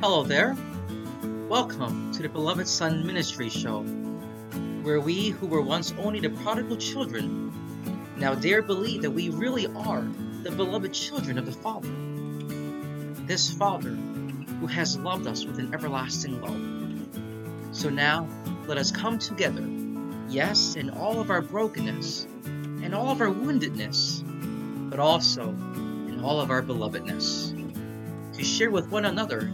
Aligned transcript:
Hello 0.00 0.22
there. 0.22 0.56
Welcome 1.48 2.12
to 2.12 2.22
the 2.22 2.28
Beloved 2.28 2.68
Son 2.68 3.04
Ministry 3.04 3.48
Show, 3.48 3.82
where 4.82 5.00
we 5.00 5.30
who 5.30 5.48
were 5.48 5.60
once 5.60 5.92
only 5.98 6.20
the 6.20 6.30
prodigal 6.30 6.76
children 6.76 7.52
now 8.16 8.36
dare 8.36 8.62
believe 8.62 9.02
that 9.02 9.10
we 9.10 9.30
really 9.30 9.66
are 9.66 10.06
the 10.44 10.52
beloved 10.52 10.94
children 10.94 11.36
of 11.36 11.46
the 11.46 11.52
Father. 11.52 11.88
This 13.26 13.52
Father 13.52 13.90
who 14.60 14.68
has 14.68 14.96
loved 14.96 15.26
us 15.26 15.44
with 15.44 15.58
an 15.58 15.74
everlasting 15.74 16.40
love. 16.42 17.76
So 17.76 17.90
now 17.90 18.28
let 18.68 18.78
us 18.78 18.92
come 18.92 19.18
together, 19.18 19.66
yes, 20.28 20.76
in 20.76 20.90
all 20.90 21.20
of 21.20 21.28
our 21.28 21.42
brokenness 21.42 22.28
and 22.44 22.94
all 22.94 23.10
of 23.10 23.20
our 23.20 23.34
woundedness, 23.34 24.22
but 24.90 25.00
also 25.00 25.48
in 25.48 26.20
all 26.22 26.40
of 26.40 26.52
our 26.52 26.62
belovedness, 26.62 27.52
to 28.36 28.44
share 28.44 28.70
with 28.70 28.92
one 28.92 29.04
another 29.04 29.50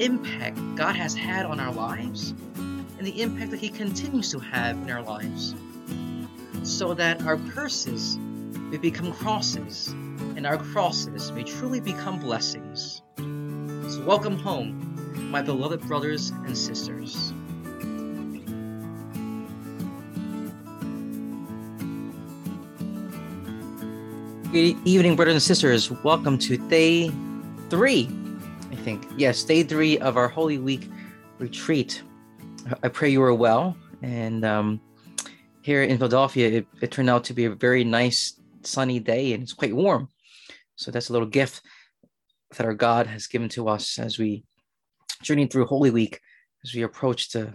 impact 0.00 0.58
God 0.76 0.96
has 0.96 1.14
had 1.14 1.44
on 1.44 1.60
our 1.60 1.72
lives 1.72 2.30
and 2.56 3.06
the 3.06 3.20
impact 3.20 3.50
that 3.50 3.60
He 3.60 3.68
continues 3.68 4.30
to 4.30 4.38
have 4.38 4.76
in 4.76 4.90
our 4.90 5.02
lives, 5.02 5.54
so 6.62 6.94
that 6.94 7.22
our 7.22 7.36
curses 7.36 8.16
may 8.18 8.78
become 8.78 9.12
crosses 9.12 9.88
and 10.36 10.46
our 10.46 10.56
crosses 10.56 11.30
may 11.32 11.42
truly 11.42 11.80
become 11.80 12.18
blessings. 12.18 13.02
So, 13.16 14.02
welcome 14.06 14.38
home, 14.38 15.30
my 15.30 15.42
beloved 15.42 15.82
brothers 15.82 16.30
and 16.30 16.56
sisters. 16.56 17.32
Good 24.50 24.76
evening, 24.84 25.14
brothers 25.14 25.34
and 25.34 25.42
sisters. 25.42 25.90
Welcome 25.90 26.38
to 26.38 26.56
day 26.56 27.12
three 27.68 28.08
think. 28.80 29.06
Yes, 29.16 29.44
day 29.44 29.62
three 29.62 29.98
of 29.98 30.16
our 30.16 30.28
Holy 30.28 30.58
Week 30.58 30.90
retreat. 31.38 32.02
I 32.82 32.88
pray 32.88 33.10
you 33.10 33.22
are 33.22 33.34
well. 33.34 33.76
And 34.02 34.44
um, 34.44 34.80
here 35.60 35.82
in 35.82 35.98
Philadelphia, 35.98 36.48
it, 36.48 36.66
it 36.80 36.90
turned 36.90 37.10
out 37.10 37.24
to 37.24 37.34
be 37.34 37.44
a 37.44 37.50
very 37.50 37.84
nice 37.84 38.40
sunny 38.62 38.98
day 38.98 39.34
and 39.34 39.42
it's 39.42 39.52
quite 39.52 39.74
warm. 39.74 40.08
So 40.76 40.90
that's 40.90 41.10
a 41.10 41.12
little 41.12 41.28
gift 41.28 41.60
that 42.56 42.66
our 42.66 42.74
God 42.74 43.06
has 43.06 43.26
given 43.26 43.48
to 43.50 43.68
us 43.68 43.98
as 43.98 44.18
we 44.18 44.44
journey 45.22 45.46
through 45.46 45.66
Holy 45.66 45.90
Week, 45.90 46.18
as 46.64 46.74
we 46.74 46.82
approach 46.82 47.30
the 47.30 47.54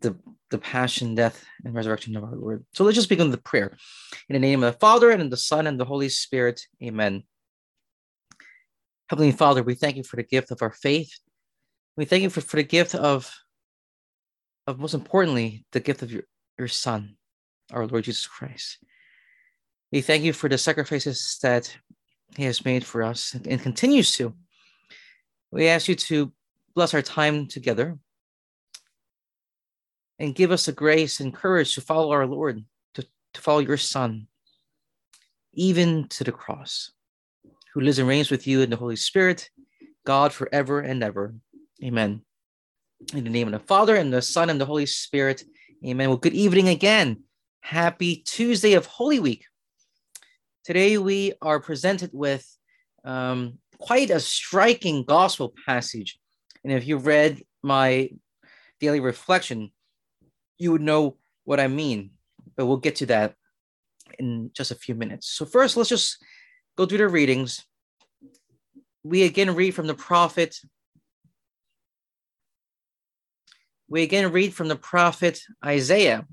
the, 0.00 0.16
the 0.50 0.58
passion, 0.58 1.14
death, 1.14 1.44
and 1.64 1.72
resurrection 1.72 2.16
of 2.16 2.24
our 2.24 2.34
Lord. 2.34 2.66
So 2.72 2.82
let's 2.82 2.96
just 2.96 3.08
begin 3.08 3.30
with 3.30 3.38
the 3.38 3.42
prayer. 3.42 3.76
In 4.28 4.34
the 4.34 4.40
name 4.40 4.64
of 4.64 4.72
the 4.72 4.78
Father, 4.80 5.12
and 5.12 5.30
the 5.30 5.36
Son, 5.36 5.68
and 5.68 5.78
the 5.78 5.84
Holy 5.84 6.08
Spirit. 6.08 6.60
Amen. 6.82 7.22
Heavenly 9.08 9.32
Father, 9.32 9.62
we 9.62 9.74
thank 9.74 9.96
you 9.96 10.02
for 10.02 10.16
the 10.16 10.24
gift 10.24 10.50
of 10.50 10.62
our 10.62 10.72
faith. 10.72 11.12
We 11.96 12.04
thank 12.04 12.24
you 12.24 12.30
for, 12.30 12.40
for 12.40 12.56
the 12.56 12.64
gift 12.64 12.94
of, 12.96 13.32
of 14.66 14.80
most 14.80 14.94
importantly, 14.94 15.64
the 15.70 15.78
gift 15.78 16.02
of 16.02 16.10
your, 16.10 16.24
your 16.58 16.66
Son, 16.66 17.16
our 17.72 17.86
Lord 17.86 18.04
Jesus 18.04 18.26
Christ. 18.26 18.78
We 19.92 20.00
thank 20.00 20.24
you 20.24 20.32
for 20.32 20.48
the 20.48 20.58
sacrifices 20.58 21.38
that 21.42 21.74
He 22.36 22.42
has 22.44 22.64
made 22.64 22.84
for 22.84 23.04
us 23.04 23.34
and 23.34 23.60
continues 23.60 24.10
to. 24.16 24.34
We 25.52 25.68
ask 25.68 25.86
you 25.86 25.94
to 25.94 26.32
bless 26.74 26.92
our 26.92 27.02
time 27.02 27.46
together 27.46 27.96
and 30.18 30.34
give 30.34 30.50
us 30.50 30.66
the 30.66 30.72
grace 30.72 31.20
and 31.20 31.32
courage 31.32 31.76
to 31.76 31.80
follow 31.80 32.10
our 32.10 32.26
Lord, 32.26 32.64
to, 32.94 33.06
to 33.34 33.40
follow 33.40 33.60
your 33.60 33.76
Son, 33.76 34.26
even 35.52 36.08
to 36.08 36.24
the 36.24 36.32
cross 36.32 36.90
who 37.76 37.82
lives 37.82 37.98
and 37.98 38.08
reigns 38.08 38.30
with 38.30 38.46
you 38.46 38.62
in 38.62 38.70
the 38.70 38.76
Holy 38.76 38.96
Spirit, 38.96 39.50
God 40.06 40.32
forever 40.32 40.80
and 40.80 41.02
ever. 41.04 41.34
Amen. 41.84 42.22
In 43.12 43.22
the 43.22 43.28
name 43.28 43.48
of 43.48 43.52
the 43.52 43.66
Father 43.66 43.96
and 43.96 44.10
the 44.10 44.22
Son 44.22 44.48
and 44.48 44.58
the 44.58 44.64
Holy 44.64 44.86
Spirit. 44.86 45.44
Amen. 45.86 46.08
Well, 46.08 46.16
good 46.16 46.32
evening 46.32 46.70
again. 46.70 47.24
Happy 47.60 48.24
Tuesday 48.24 48.72
of 48.72 48.86
Holy 48.86 49.20
Week. 49.20 49.44
Today 50.64 50.96
we 50.96 51.34
are 51.42 51.60
presented 51.60 52.12
with 52.14 52.50
um, 53.04 53.58
quite 53.76 54.08
a 54.08 54.20
striking 54.20 55.04
gospel 55.04 55.52
passage. 55.66 56.18
And 56.64 56.72
if 56.72 56.86
you 56.86 56.96
read 56.96 57.42
my 57.62 58.08
daily 58.80 59.00
reflection, 59.00 59.70
you 60.56 60.72
would 60.72 60.80
know 60.80 61.18
what 61.44 61.60
I 61.60 61.68
mean. 61.68 62.12
But 62.56 62.64
we'll 62.64 62.78
get 62.78 62.96
to 62.96 63.06
that 63.06 63.34
in 64.18 64.50
just 64.54 64.70
a 64.70 64.76
few 64.76 64.94
minutes. 64.94 65.28
So, 65.28 65.44
first, 65.44 65.76
let's 65.76 65.90
just 65.90 66.16
go 66.76 66.86
through 66.86 66.98
the 66.98 67.08
readings. 67.08 67.64
We 69.02 69.22
again 69.22 69.54
read 69.54 69.74
from 69.74 69.86
the 69.86 69.94
prophet. 69.94 70.56
We 73.88 74.02
again 74.02 74.32
read 74.32 74.52
from 74.52 74.68
the 74.68 74.76
prophet 74.76 75.40
Isaiah, 75.64 76.26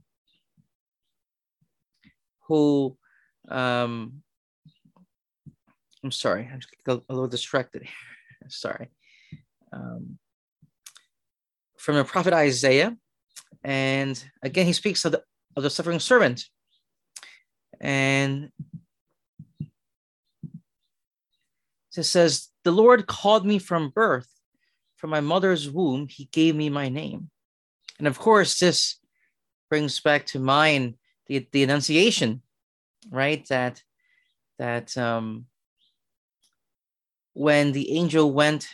who, 2.48 2.98
um, 3.48 4.24
I'm 6.04 6.12
sorry, 6.12 6.50
I'm 6.52 6.60
just 6.60 6.74
a 6.88 7.14
little 7.14 7.28
distracted 7.28 7.88
sorry. 8.50 8.90
Um, 9.72 10.18
from 11.78 11.96
the 11.96 12.04
prophet 12.04 12.34
Isaiah, 12.34 12.98
and 13.64 14.22
again, 14.42 14.66
he 14.66 14.74
speaks 14.74 15.06
of 15.06 15.14
the, 15.14 15.24
of 15.56 15.64
the 15.64 15.70
suffering 15.70 16.00
servant. 16.00 16.46
And 17.80 18.50
it 22.02 22.04
says, 22.04 22.50
The 22.64 22.72
Lord 22.72 23.08
called 23.08 23.46
me 23.46 23.60
from 23.60 23.90
birth. 23.90 24.28
From 24.96 25.10
my 25.10 25.20
mother's 25.20 25.70
womb, 25.70 26.08
he 26.08 26.30
gave 26.32 26.56
me 26.56 26.70
my 26.70 26.90
name. 26.90 27.30
And 28.00 28.08
of 28.08 28.20
course, 28.20 28.58
this 28.58 28.98
brings 29.70 30.00
back 30.00 30.26
to 30.28 30.40
mind 30.40 30.96
the, 31.28 31.48
the 31.52 31.64
Annunciation, 31.64 32.42
right? 33.12 33.46
That 33.48 33.84
that 34.60 34.98
um, 34.98 35.46
when 37.34 37.72
the 37.72 37.92
angel 37.92 38.32
went 38.32 38.68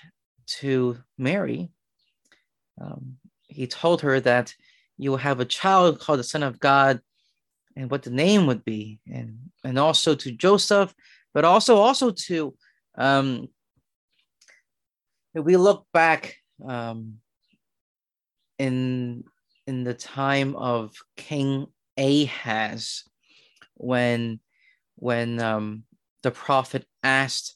to 0.59 0.99
Mary, 1.17 1.69
um, 2.79 3.17
he 3.47 3.65
told 3.65 4.01
her 4.01 4.19
that 4.19 4.53
you 4.97 5.09
will 5.09 5.17
have 5.17 5.39
a 5.39 5.45
child 5.45 5.99
called 5.99 6.19
the 6.19 6.23
Son 6.23 6.43
of 6.43 6.59
God, 6.59 7.01
and 7.75 7.89
what 7.89 8.03
the 8.03 8.11
name 8.11 8.45
would 8.47 8.63
be, 8.63 8.99
and 9.11 9.39
and 9.63 9.79
also 9.79 10.15
to 10.15 10.31
Joseph, 10.31 10.93
but 11.33 11.45
also 11.45 11.77
also 11.77 12.11
to 12.11 12.53
um, 12.95 13.47
if 15.33 15.43
we 15.43 15.57
look 15.57 15.85
back 15.93 16.37
um, 16.67 17.15
in 18.57 19.23
in 19.67 19.83
the 19.83 19.93
time 19.93 20.55
of 20.55 20.95
King 21.15 21.67
Ahaz, 21.97 23.03
when 23.75 24.39
when 24.95 25.39
um, 25.39 25.83
the 26.23 26.31
prophet 26.31 26.85
asked 27.03 27.55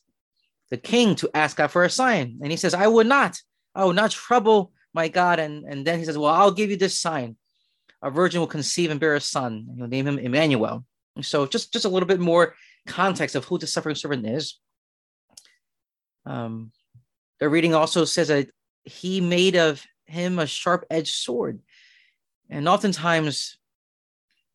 the 0.69 0.77
king 0.77 1.16
to 1.16 1.29
ask 1.33 1.57
God 1.57 1.67
for 1.67 1.83
a 1.83 1.89
sign, 1.89 2.39
and 2.41 2.51
he 2.51 2.57
says, 2.57 2.73
"I 2.73 2.88
will 2.88 3.05
not. 3.05 3.39
I 3.75 3.83
will 3.85 3.94
not 3.94 4.11
trouble 4.11 4.71
my 4.94 5.07
God." 5.07 5.39
And 5.39 5.65
and 5.65 5.85
then 5.85 6.00
he 6.00 6.05
says, 6.05 6.17
"Well, 6.17 6.33
I'll 6.33 6.51
give 6.51 6.69
you 6.69 6.77
this 6.77 6.97
sign: 6.97 7.35
a 8.01 8.09
virgin 8.09 8.39
will 8.39 8.47
conceive 8.47 8.91
and 8.91 9.00
bear 9.00 9.15
a 9.15 9.21
son, 9.21 9.65
and 9.69 9.77
you'll 9.77 9.88
name 9.88 10.07
him 10.07 10.19
Emmanuel." 10.19 10.85
So 11.21 11.45
just 11.45 11.71
just 11.71 11.85
a 11.85 11.89
little 11.89 12.07
bit 12.07 12.19
more 12.19 12.55
context 12.88 13.35
of 13.35 13.45
who 13.45 13.57
the 13.57 13.67
suffering 13.67 13.95
servant 13.95 14.27
is. 14.27 14.59
Um, 16.25 16.72
the 17.39 17.50
reading 17.50 17.73
also 17.73 18.06
says 18.06 18.29
that 18.29 18.50
he 18.84 19.22
made 19.22 19.56
of 19.56 19.85
him 20.06 20.39
a 20.39 20.47
sharp 20.47 20.85
edged 20.89 21.16
sword. 21.16 21.59
And 22.50 22.68
oftentimes 22.68 23.57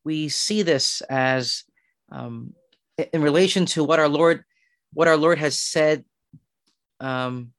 we 0.04 0.28
see 0.28 0.62
this 0.62 1.00
as 1.02 1.64
um, 2.10 2.54
in 3.12 3.22
relation 3.22 3.66
to 3.66 3.84
what 3.84 3.98
our 3.98 4.08
Lord, 4.08 4.44
what 4.92 5.08
our 5.08 5.16
Lord 5.16 5.38
has 5.38 5.58
said 5.58 6.04
um, 7.00 7.52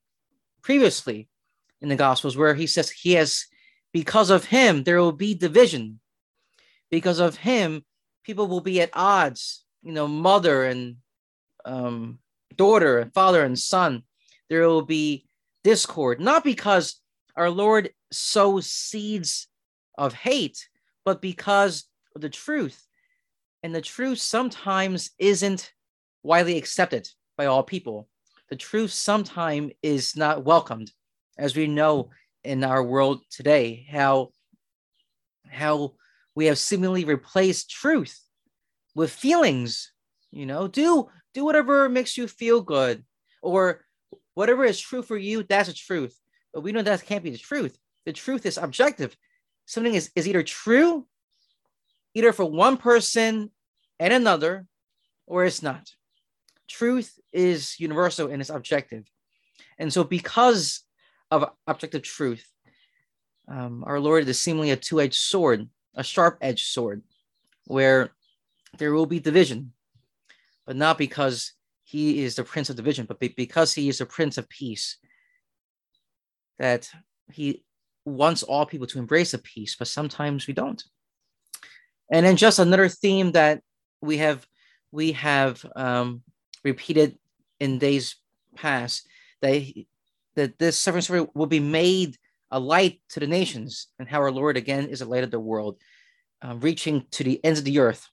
previously 0.62 1.28
in 1.82 1.90
the 1.90 1.96
Gospels, 1.96 2.36
where 2.36 2.56
he 2.56 2.68
says 2.68 2.90
he 2.90 3.14
has, 3.14 3.46
because 3.94 4.30
of 4.30 4.46
him, 4.46 4.84
there 4.84 5.00
will 5.00 5.12
be 5.12 5.34
division. 5.34 6.00
Because 6.90 7.20
of 7.20 7.38
him, 7.38 7.86
people 8.24 8.48
will 8.48 8.62
be 8.62 8.82
at 8.82 8.90
odds, 8.94 9.64
you 9.84 9.92
know, 9.92 10.08
mother 10.08 10.66
and 10.66 10.98
um, 11.66 12.20
daughter 12.56 13.00
and 13.00 13.14
father 13.14 13.44
and 13.44 13.58
son 13.58 14.04
there 14.50 14.68
will 14.68 14.82
be 14.82 15.26
discord, 15.64 16.20
not 16.20 16.44
because 16.44 17.00
our 17.36 17.50
Lord 17.50 17.92
sows 18.12 18.68
seeds 18.68 19.48
of 19.98 20.14
hate, 20.14 20.68
but 21.06 21.22
because 21.22 21.86
of 22.16 22.22
the 22.22 22.30
truth. 22.30 22.86
And 23.64 23.74
the 23.74 23.82
truth 23.82 24.20
sometimes 24.20 25.12
isn't 25.20 25.74
widely 26.24 26.58
accepted 26.58 27.10
by 27.38 27.46
all 27.46 27.64
people. 27.64 28.08
The 28.50 28.56
truth 28.56 28.92
sometimes 28.92 29.74
is 29.84 30.16
not 30.16 30.44
welcomed, 30.44 30.92
as 31.38 31.56
we 31.56 31.68
know 31.68 32.10
in 32.44 32.64
our 32.64 32.84
world 32.84 33.22
today, 33.30 33.86
how, 33.90 34.32
how 35.50 35.94
we 36.36 36.46
have 36.46 36.58
seemingly 36.58 37.06
replaced 37.06 37.70
truth 37.70 38.20
with 38.96 39.12
feelings. 39.12 39.92
You 40.32 40.46
know, 40.46 40.68
do 40.68 41.10
do 41.34 41.46
whatever 41.46 41.90
makes 41.90 42.18
you 42.18 42.28
feel 42.28 42.62
good, 42.62 43.04
or 43.42 43.86
whatever 44.40 44.64
is 44.64 44.80
true 44.80 45.02
for 45.02 45.18
you, 45.18 45.44
that's 45.44 45.68
the 45.68 45.74
truth. 45.74 46.18
But 46.54 46.62
we 46.62 46.72
know 46.72 46.82
that 46.82 47.06
can't 47.06 47.26
be 47.26 47.30
the 47.30 47.38
truth. 47.38 47.78
The 48.06 48.14
truth 48.14 48.46
is 48.46 48.58
objective. 48.58 49.18
Something 49.66 49.96
is, 49.96 50.12
is 50.16 50.30
either 50.30 50.44
true, 50.44 51.06
either 52.14 52.32
for 52.32 52.46
one 52.46 52.78
person 52.78 53.52
and 54.00 54.14
another, 54.14 54.66
or 55.28 55.44
it's 55.44 55.62
not. 55.62 55.92
Truth 56.70 57.20
is 57.34 57.78
universal 57.82 58.30
and 58.32 58.40
it's 58.40 58.50
objective. 58.50 59.04
And 59.78 59.92
so, 59.92 60.06
because 60.06 60.86
of 61.32 61.52
objective 61.68 62.04
truth, 62.04 62.48
um, 63.50 63.84
our 63.86 64.00
Lord 64.00 64.26
is 64.26 64.40
seemingly 64.40 64.72
a 64.72 64.78
two 64.78 65.02
edged 65.02 65.20
sword, 65.20 65.68
a 65.96 66.04
sharp 66.04 66.38
edged 66.40 66.68
sword, 66.68 67.04
where 67.66 68.12
there 68.78 68.94
will 68.94 69.06
be 69.06 69.20
division, 69.20 69.74
but 70.66 70.78
not 70.78 70.98
because 70.98 71.52
he 71.90 72.24
is 72.24 72.36
the 72.36 72.44
prince 72.44 72.70
of 72.70 72.76
division, 72.76 73.08
but 73.08 73.20
because 73.20 73.74
he 73.74 73.90
is 73.90 73.98
the 73.98 74.06
prince 74.06 74.38
of 74.38 74.48
peace. 74.48 74.98
That 76.60 76.88
he 77.32 77.64
wants 78.06 78.44
all 78.44 78.68
people 78.68 78.86
to 78.88 79.00
embrace 79.00 79.32
the 79.32 79.40
peace, 79.40 79.76
but 79.76 79.88
sometimes 79.88 80.46
we 80.46 80.54
don't. 80.54 80.84
And 82.12 82.28
then 82.28 82.36
just 82.36 82.60
another 82.60 82.90
theme 82.90 83.32
that 83.32 83.64
we 84.02 84.18
have 84.18 84.46
we 84.92 85.14
have 85.14 85.66
um, 85.76 86.22
repeated 86.64 87.18
in 87.60 87.80
days 87.80 88.18
past 88.56 89.08
that 89.42 89.64
that 90.36 90.60
this 90.60 90.78
suffering 90.78 91.02
servant 91.02 91.36
will 91.36 91.48
be 91.48 91.60
made 91.60 92.18
a 92.52 92.60
light 92.60 93.02
to 93.10 93.20
the 93.20 93.26
nations, 93.28 93.88
and 93.98 94.08
how 94.08 94.20
our 94.20 94.32
Lord 94.32 94.58
again 94.58 94.90
is 94.90 95.02
a 95.02 95.10
light 95.10 95.24
of 95.24 95.32
the 95.32 95.40
world, 95.40 95.78
uh, 96.46 96.56
reaching 96.56 97.08
to 97.12 97.24
the 97.24 97.44
ends 97.44 97.58
of 97.58 97.66
the 97.66 97.80
earth, 97.80 98.08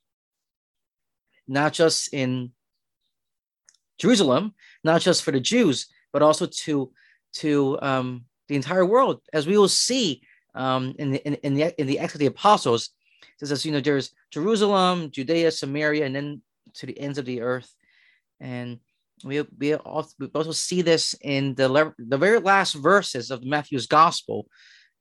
not 1.47 1.73
just 1.73 2.11
in 2.11 2.53
Jerusalem, 3.97 4.53
not 4.83 5.01
just 5.01 5.23
for 5.23 5.31
the 5.31 5.39
Jews, 5.39 5.87
but 6.13 6.21
also 6.21 6.45
to 6.45 6.91
to 7.33 7.77
um, 7.81 8.25
the 8.47 8.55
entire 8.55 8.85
world, 8.85 9.21
as 9.33 9.45
we 9.47 9.57
will 9.57 9.67
see 9.67 10.21
um, 10.55 10.95
in 10.97 11.11
the 11.11 11.27
in, 11.27 11.33
in 11.35 11.53
the 11.55 11.81
in 11.81 11.87
the 11.87 11.99
Acts 11.99 12.15
of 12.15 12.19
the 12.19 12.25
Apostles. 12.27 12.89
It 13.41 13.47
says, 13.47 13.65
you 13.65 13.71
know, 13.71 13.81
there's 13.81 14.11
Jerusalem, 14.31 15.11
Judea, 15.11 15.51
Samaria, 15.51 16.05
and 16.05 16.15
then 16.15 16.41
to 16.75 16.85
the 16.87 16.99
ends 16.99 17.17
of 17.17 17.25
the 17.25 17.41
earth, 17.41 17.71
and 18.39 18.79
we 19.23 19.41
we 19.57 19.75
also, 19.75 20.51
see 20.51 20.81
this 20.81 21.15
in 21.21 21.55
the 21.55 21.93
the 21.97 22.17
very 22.17 22.39
last 22.39 22.73
verses 22.73 23.31
of 23.31 23.43
Matthew's 23.43 23.87
Gospel, 23.87 24.47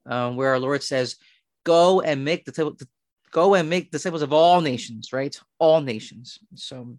um, 0.06 0.36
where 0.36 0.50
our 0.50 0.60
Lord 0.60 0.82
says, 0.82 1.16
"Go 1.64 2.00
and 2.00 2.24
make 2.24 2.44
the 2.44 2.86
go 3.30 3.54
and 3.54 3.68
make 3.68 3.90
disciples 3.90 4.22
of 4.22 4.32
all 4.32 4.60
nations." 4.60 5.12
Right, 5.12 5.38
all 5.58 5.80
nations. 5.80 6.38
So, 6.54 6.96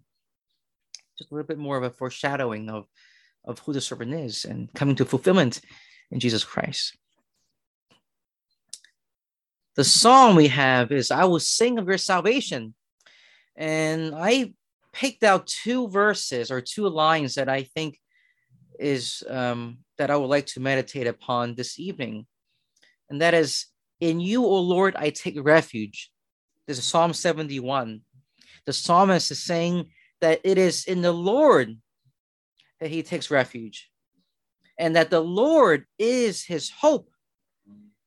just 1.18 1.30
a 1.30 1.34
little 1.34 1.46
bit 1.46 1.58
more 1.58 1.76
of 1.76 1.82
a 1.82 1.90
foreshadowing 1.90 2.70
of 2.70 2.86
of 3.44 3.58
who 3.60 3.72
the 3.72 3.80
servant 3.80 4.12
is 4.12 4.44
and 4.44 4.72
coming 4.74 4.94
to 4.96 5.04
fulfillment 5.04 5.60
in 6.10 6.20
Jesus 6.20 6.44
Christ. 6.44 6.96
The 9.74 9.84
song 9.84 10.36
we 10.36 10.48
have 10.48 10.92
is 10.92 11.10
"I 11.10 11.24
will 11.24 11.40
sing 11.40 11.78
of 11.78 11.88
your 11.88 11.98
salvation," 11.98 12.74
and 13.56 14.14
I 14.14 14.54
picked 14.92 15.22
out 15.22 15.46
two 15.46 15.88
verses 15.88 16.50
or 16.50 16.60
two 16.60 16.88
lines 16.88 17.34
that 17.34 17.48
I 17.48 17.62
think 17.62 17.98
is 18.78 19.22
um, 19.28 19.78
that 19.96 20.10
I 20.10 20.16
would 20.16 20.26
like 20.26 20.46
to 20.46 20.60
meditate 20.60 21.06
upon 21.06 21.54
this 21.54 21.78
evening. 21.78 22.26
And 23.10 23.20
that 23.22 23.34
is, 23.34 23.66
In 24.00 24.20
you, 24.20 24.44
O 24.44 24.60
Lord, 24.60 24.94
I 24.96 25.10
take 25.10 25.36
refuge. 25.42 26.10
This 26.66 26.78
is 26.78 26.84
Psalm 26.84 27.12
71. 27.12 28.02
The 28.66 28.72
psalmist 28.72 29.30
is 29.30 29.42
saying 29.42 29.90
that 30.20 30.40
it 30.44 30.58
is 30.58 30.84
in 30.84 31.02
the 31.02 31.12
Lord 31.12 31.76
that 32.80 32.90
he 32.90 33.02
takes 33.02 33.30
refuge, 33.30 33.90
and 34.78 34.96
that 34.96 35.10
the 35.10 35.20
Lord 35.20 35.84
is 35.98 36.44
his 36.44 36.70
hope, 36.70 37.10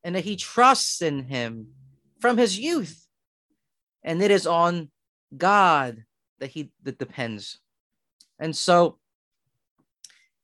and 0.04 0.16
that 0.16 0.24
he 0.24 0.36
trusts 0.36 1.02
in 1.02 1.26
him 1.26 1.68
from 2.20 2.38
his 2.38 2.58
youth. 2.58 3.08
And 4.04 4.22
it 4.22 4.32
is 4.32 4.48
on 4.48 4.90
God 5.36 6.04
that 6.40 6.50
he 6.50 6.72
that 6.84 6.98
depends. 6.98 7.60
And 8.40 8.56
so 8.56 8.98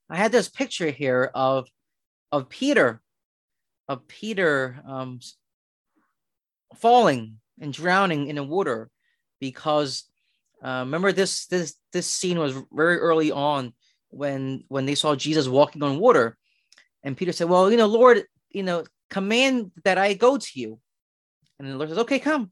I 0.09 0.15
had 0.15 0.31
this 0.31 0.49
picture 0.49 0.91
here 0.91 1.31
of 1.33 1.67
of 2.31 2.49
Peter, 2.49 3.01
of 3.87 4.07
Peter 4.07 4.79
um, 4.87 5.19
falling 6.75 7.39
and 7.59 7.73
drowning 7.73 8.27
in 8.27 8.35
the 8.35 8.43
water 8.43 8.89
because 9.39 10.03
uh, 10.63 10.83
remember 10.85 11.11
this 11.11 11.45
this 11.47 11.75
this 11.93 12.07
scene 12.07 12.39
was 12.39 12.55
very 12.71 12.97
early 12.97 13.31
on 13.31 13.73
when 14.09 14.63
when 14.67 14.85
they 14.85 14.95
saw 14.95 15.15
Jesus 15.15 15.47
walking 15.47 15.83
on 15.83 15.99
water, 15.99 16.37
and 17.03 17.17
Peter 17.17 17.31
said, 17.31 17.49
"Well, 17.49 17.69
you 17.71 17.77
know, 17.77 17.87
Lord, 17.87 18.23
you 18.49 18.63
know, 18.63 18.83
command 19.09 19.71
that 19.83 19.97
I 19.97 20.13
go 20.13 20.37
to 20.37 20.59
you," 20.59 20.79
and 21.59 21.67
the 21.67 21.75
Lord 21.75 21.89
says, 21.89 21.99
"Okay, 21.99 22.19
come." 22.19 22.51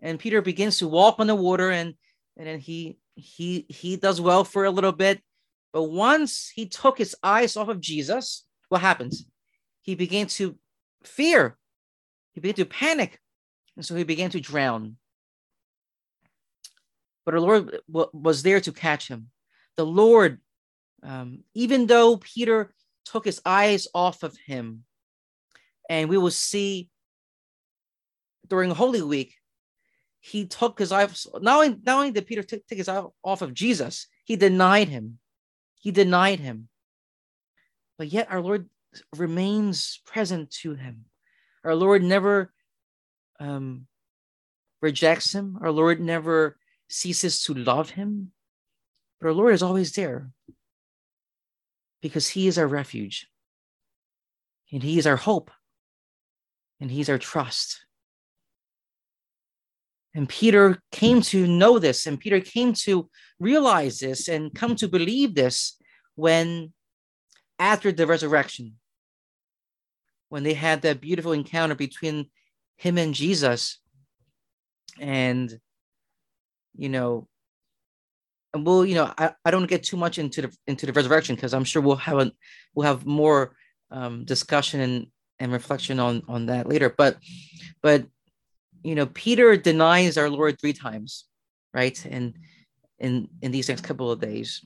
And 0.00 0.18
Peter 0.18 0.42
begins 0.42 0.78
to 0.78 0.88
walk 0.88 1.16
on 1.18 1.26
the 1.26 1.34
water, 1.34 1.70
and 1.70 1.94
and 2.36 2.46
then 2.46 2.58
he 2.58 2.98
he 3.14 3.66
he 3.68 3.96
does 3.96 4.20
well 4.20 4.44
for 4.44 4.64
a 4.64 4.70
little 4.70 4.92
bit. 4.92 5.22
But 5.72 5.84
once 5.84 6.50
he 6.54 6.66
took 6.68 6.98
his 6.98 7.16
eyes 7.22 7.56
off 7.56 7.68
of 7.68 7.80
jesus 7.80 8.44
what 8.72 8.80
happens? 8.80 9.26
He 9.82 9.94
began 9.94 10.28
to 10.28 10.56
fear. 11.04 11.58
He 12.32 12.40
began 12.40 12.54
to 12.54 12.64
panic. 12.64 13.20
And 13.76 13.84
so 13.84 13.94
he 13.94 14.02
began 14.02 14.30
to 14.30 14.40
drown 14.40 14.96
but 17.24 17.34
the 17.34 17.40
lord 17.40 17.78
was 17.88 18.42
there 18.42 18.60
to 18.60 18.72
catch 18.72 19.08
him 19.08 19.28
the 19.76 19.86
lord 19.86 20.38
um, 21.02 21.40
even 21.54 21.86
though 21.86 22.16
peter 22.16 22.72
took 23.04 23.24
his 23.24 23.40
eyes 23.44 23.88
off 23.94 24.22
of 24.22 24.36
him 24.46 24.84
and 25.88 26.08
we 26.08 26.18
will 26.18 26.30
see 26.30 26.88
during 28.48 28.70
holy 28.70 29.02
week 29.02 29.34
he 30.22 30.46
took 30.46 30.78
his 30.78 30.92
eyes 30.92 31.26
not 31.40 31.56
only, 31.56 31.76
not 31.84 31.96
only 31.96 32.12
did 32.12 32.28
Peter 32.28 32.44
take, 32.44 32.64
take 32.68 32.78
his 32.78 32.88
eye 32.88 33.02
off 33.24 33.42
of 33.42 33.52
Jesus, 33.52 34.06
he 34.24 34.36
denied 34.36 34.88
him. 34.88 35.18
He 35.80 35.90
denied 35.90 36.38
him. 36.38 36.68
But 37.98 38.06
yet 38.12 38.30
our 38.30 38.40
Lord 38.40 38.68
remains 39.16 40.00
present 40.06 40.52
to 40.62 40.74
him. 40.74 41.06
Our 41.64 41.74
Lord 41.74 42.04
never 42.04 42.52
um, 43.40 43.88
rejects 44.80 45.34
him. 45.34 45.58
Our 45.60 45.72
Lord 45.72 46.00
never 46.00 46.56
ceases 46.92 47.42
to 47.44 47.54
love 47.54 47.90
him. 47.90 48.32
But 49.20 49.28
our 49.28 49.34
Lord 49.34 49.54
is 49.54 49.62
always 49.62 49.92
there 49.92 50.30
because 52.00 52.28
he 52.28 52.46
is 52.48 52.58
our 52.58 52.66
refuge 52.66 53.28
and 54.72 54.82
he 54.82 54.98
is 54.98 55.06
our 55.06 55.16
hope 55.16 55.50
and 56.80 56.90
he's 56.90 57.08
our 57.08 57.18
trust. 57.18 57.86
And 60.14 60.28
Peter 60.28 60.78
came 60.90 61.22
to 61.22 61.46
know 61.46 61.78
this, 61.78 62.06
and 62.06 62.20
Peter 62.20 62.38
came 62.40 62.74
to 62.74 63.08
realize 63.40 63.98
this 63.98 64.28
and 64.28 64.54
come 64.54 64.76
to 64.76 64.86
believe 64.86 65.34
this 65.34 65.78
when, 66.16 66.74
after 67.58 67.90
the 67.92 68.06
resurrection, 68.06 68.74
when 70.28 70.42
they 70.42 70.52
had 70.52 70.82
that 70.82 71.00
beautiful 71.00 71.32
encounter 71.32 71.74
between 71.74 72.26
him 72.76 72.98
and 72.98 73.14
Jesus. 73.14 73.78
And, 75.00 75.58
you 76.76 76.88
know, 76.88 77.28
and 78.54 78.66
we'll, 78.66 78.84
you 78.84 78.94
know, 78.94 79.12
I, 79.16 79.32
I 79.44 79.50
don't 79.50 79.68
get 79.68 79.82
too 79.82 79.96
much 79.96 80.18
into 80.18 80.42
the 80.42 80.56
into 80.66 80.86
the 80.86 80.92
resurrection 80.92 81.34
because 81.34 81.54
I'm 81.54 81.64
sure 81.64 81.82
we'll 81.82 81.96
have 81.96 82.18
a 82.18 82.32
we'll 82.74 82.86
have 82.86 83.06
more 83.06 83.56
um, 83.90 84.24
discussion 84.24 84.80
and, 84.80 85.06
and 85.38 85.52
reflection 85.52 85.98
on 85.98 86.22
on 86.28 86.46
that 86.46 86.68
later. 86.68 86.90
But 86.90 87.16
but 87.82 88.06
you 88.82 88.94
know, 88.94 89.06
Peter 89.06 89.56
denies 89.56 90.18
our 90.18 90.28
Lord 90.28 90.60
three 90.60 90.72
times, 90.72 91.26
right? 91.72 92.04
And 92.04 92.34
in 92.98 93.28
in 93.42 93.50
these 93.52 93.68
next 93.68 93.84
couple 93.84 94.10
of 94.10 94.20
days. 94.20 94.64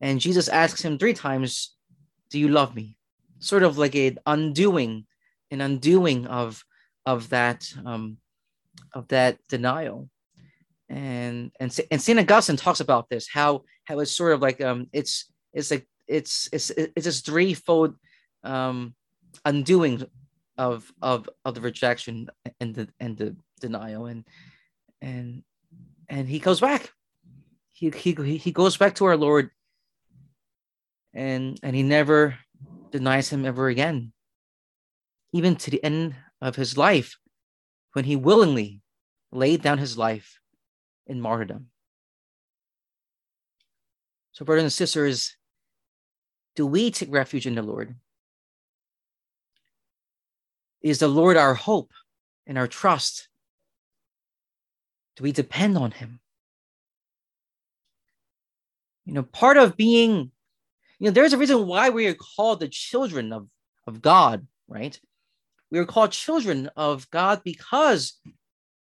And 0.00 0.20
Jesus 0.20 0.48
asks 0.48 0.82
him 0.82 0.98
three 0.98 1.14
times, 1.14 1.74
Do 2.30 2.38
you 2.38 2.48
love 2.48 2.74
me? 2.74 2.96
Sort 3.38 3.62
of 3.62 3.78
like 3.78 3.94
an 3.94 4.18
undoing, 4.26 5.06
an 5.50 5.60
undoing 5.60 6.26
of 6.26 6.64
of 7.06 7.28
that 7.30 7.72
um 7.84 8.18
of 8.92 9.08
that 9.08 9.38
denial. 9.48 10.08
And 10.88 11.50
and 11.58 11.76
and 11.90 12.00
St. 12.00 12.18
Augustine 12.18 12.56
talks 12.56 12.80
about 12.80 13.08
this, 13.08 13.28
how 13.28 13.64
how 13.84 13.98
it's 14.00 14.12
sort 14.12 14.32
of 14.32 14.42
like 14.42 14.60
um 14.60 14.88
it's 14.92 15.32
it's 15.52 15.70
like 15.70 15.86
it's 16.06 16.48
it's 16.52 16.70
it's 16.70 17.04
this 17.04 17.20
threefold 17.20 17.94
um 18.42 18.94
undoing 19.44 20.04
of 20.58 20.92
of 21.02 21.28
of 21.44 21.54
the 21.54 21.60
rejection 21.60 22.28
and 22.60 22.74
the 22.74 22.88
and 23.00 23.16
the 23.16 23.36
denial. 23.60 24.06
And 24.06 24.24
and 25.00 25.42
and 26.08 26.28
he 26.28 26.38
goes 26.38 26.60
back. 26.60 26.92
He 27.72 27.90
he 27.90 28.36
he 28.36 28.52
goes 28.52 28.76
back 28.76 28.94
to 28.96 29.06
our 29.06 29.16
lord. 29.16 29.50
And 31.14 31.58
and 31.62 31.74
he 31.74 31.82
never 31.82 32.38
denies 32.90 33.30
him 33.30 33.44
ever 33.44 33.68
again. 33.68 34.12
Even 35.32 35.56
to 35.56 35.70
the 35.70 35.82
end 35.82 36.14
of 36.40 36.56
his 36.56 36.76
life 36.76 37.16
when 37.92 38.04
he 38.04 38.16
willingly 38.16 38.82
laid 39.32 39.62
down 39.62 39.78
his 39.78 39.96
life 39.96 40.38
in 41.06 41.20
martyrdom 41.20 41.66
so 44.32 44.44
brothers 44.44 44.64
and 44.64 44.72
sisters 44.72 45.36
do 46.54 46.66
we 46.66 46.90
take 46.90 47.12
refuge 47.12 47.46
in 47.46 47.54
the 47.54 47.62
Lord? 47.62 47.94
Is 50.82 50.98
the 50.98 51.08
Lord 51.08 51.36
our 51.36 51.54
hope 51.54 51.92
and 52.46 52.58
our 52.58 52.68
trust? 52.68 53.28
Do 55.16 55.24
we 55.24 55.32
depend 55.32 55.76
on 55.76 55.90
him? 55.90 56.20
You 59.04 59.14
know, 59.14 59.22
part 59.22 59.56
of 59.56 59.76
being, 59.76 60.30
you 60.98 61.06
know, 61.06 61.10
there's 61.10 61.32
a 61.32 61.38
reason 61.38 61.66
why 61.66 61.90
we 61.90 62.06
are 62.06 62.14
called 62.14 62.60
the 62.60 62.68
children 62.68 63.32
of, 63.32 63.48
of 63.86 64.00
God, 64.00 64.46
right? 64.68 64.98
We 65.70 65.78
are 65.78 65.84
called 65.84 66.12
children 66.12 66.70
of 66.76 67.10
God 67.10 67.42
because 67.44 68.18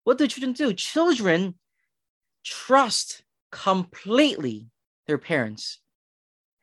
what 0.05 0.19
do 0.19 0.27
children 0.27 0.53
do? 0.53 0.73
Children 0.73 1.55
trust 2.47 3.23
completely 3.51 4.71
their 5.09 5.19
parents 5.19 5.81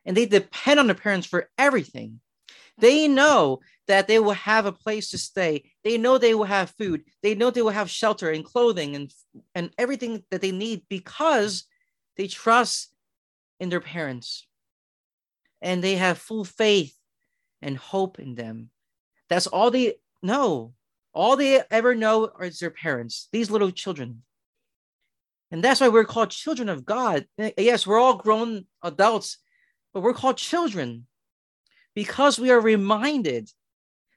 and 0.06 0.16
they 0.16 0.26
depend 0.26 0.80
on 0.80 0.86
their 0.86 0.94
parents 0.94 1.26
for 1.26 1.50
everything. 1.58 2.20
They 2.78 3.06
know 3.06 3.60
that 3.86 4.08
they 4.08 4.18
will 4.18 4.32
have 4.32 4.66
a 4.66 4.72
place 4.72 5.10
to 5.10 5.18
stay. 5.18 5.70
They 5.84 5.98
know 5.98 6.18
they 6.18 6.34
will 6.34 6.44
have 6.44 6.70
food. 6.70 7.04
They 7.22 7.34
know 7.34 7.50
they 7.50 7.62
will 7.62 7.70
have 7.70 7.90
shelter 7.90 8.30
and 8.30 8.44
clothing 8.44 8.96
and, 8.96 9.12
and 9.54 9.70
everything 9.78 10.24
that 10.30 10.40
they 10.40 10.52
need 10.52 10.82
because 10.88 11.64
they 12.16 12.26
trust 12.26 12.92
in 13.60 13.68
their 13.68 13.80
parents. 13.80 14.46
And 15.62 15.82
they 15.82 15.96
have 15.96 16.18
full 16.18 16.44
faith 16.44 16.96
and 17.62 17.76
hope 17.76 18.18
in 18.18 18.34
them. 18.34 18.70
That's 19.28 19.46
all 19.46 19.70
they 19.70 19.94
know. 20.22 20.74
All 21.12 21.36
they 21.36 21.62
ever 21.70 21.94
know 21.94 22.26
is 22.40 22.58
their 22.58 22.70
parents, 22.70 23.28
these 23.32 23.50
little 23.50 23.70
children. 23.70 24.22
And 25.54 25.62
that's 25.62 25.80
why 25.80 25.86
we're 25.86 26.02
called 26.02 26.30
children 26.30 26.68
of 26.68 26.84
God. 26.84 27.28
Eh, 27.38 27.52
yes, 27.58 27.86
we're 27.86 28.00
all 28.00 28.16
grown 28.16 28.66
adults, 28.82 29.38
but 29.92 30.02
we're 30.02 30.12
called 30.12 30.36
children 30.36 31.06
because 31.94 32.40
we 32.40 32.50
are 32.50 32.60
reminded 32.60 33.48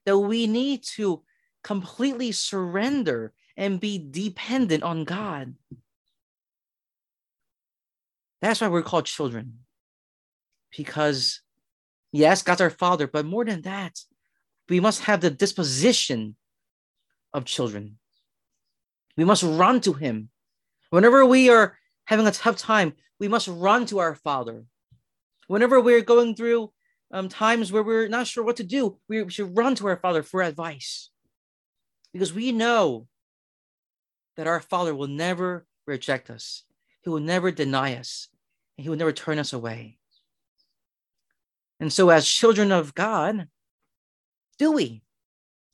that 0.08 0.17
we 0.17 0.48
need 0.48 0.82
to 0.96 1.22
completely 1.63 2.32
surrender 2.32 3.34
and 3.56 3.79
be 3.79 4.03
dependent 4.10 4.82
on 4.82 5.03
God. 5.03 5.53
That's 8.41 8.60
why 8.60 8.70
we're 8.70 8.82
called 8.82 9.06
children. 9.06 9.60
Because, 10.75 11.41
yes, 12.12 12.41
God's 12.41 12.62
our 12.62 12.72
Father, 12.72 13.06
but 13.06 13.27
more 13.27 13.46
than 13.46 13.62
that, 13.62 14.00
we 14.70 14.79
must 14.79 15.03
have 15.03 15.22
the 15.22 15.29
disposition 15.29 16.36
of 17.32 17.46
children. 17.46 18.00
We 19.15 19.24
must 19.24 19.44
run 19.44 19.82
to 19.82 19.94
Him. 19.94 20.32
Whenever 20.89 21.25
we 21.25 21.50
are 21.50 21.77
having 22.06 22.27
a 22.27 22.32
tough 22.32 22.58
time, 22.58 22.94
we 23.20 23.27
must 23.27 23.48
run 23.48 23.86
to 23.88 24.00
our 24.00 24.15
Father. 24.15 24.65
Whenever 25.48 25.82
we're 25.82 26.01
going 26.01 26.36
through 26.36 26.72
um, 27.12 27.29
times 27.29 27.72
where 27.72 27.84
we're 27.84 28.08
not 28.08 28.27
sure 28.27 28.44
what 28.44 28.58
to 28.58 28.63
do, 28.63 28.98
we 29.08 29.29
should 29.29 29.58
run 29.58 29.75
to 29.75 29.88
our 29.88 29.98
Father 29.98 30.24
for 30.24 30.41
advice. 30.41 31.10
Because 32.13 32.34
we 32.34 32.51
know 32.51 33.08
that 34.36 34.48
our 34.48 34.60
Father 34.60 34.94
will 34.96 35.08
never 35.08 35.65
reject 35.86 36.29
us, 36.29 36.63
He 37.01 37.10
will 37.10 37.20
never 37.20 37.51
deny 37.51 37.96
us, 37.96 38.27
and 38.77 38.84
He 38.84 38.89
will 38.89 38.98
never 38.98 39.13
turn 39.13 39.39
us 39.39 39.53
away. 39.53 39.98
And 41.79 41.91
so, 41.94 42.10
as 42.10 42.27
children 42.27 42.72
of 42.72 42.96
God, 42.96 43.48
do 44.58 44.72
we? 44.72 45.03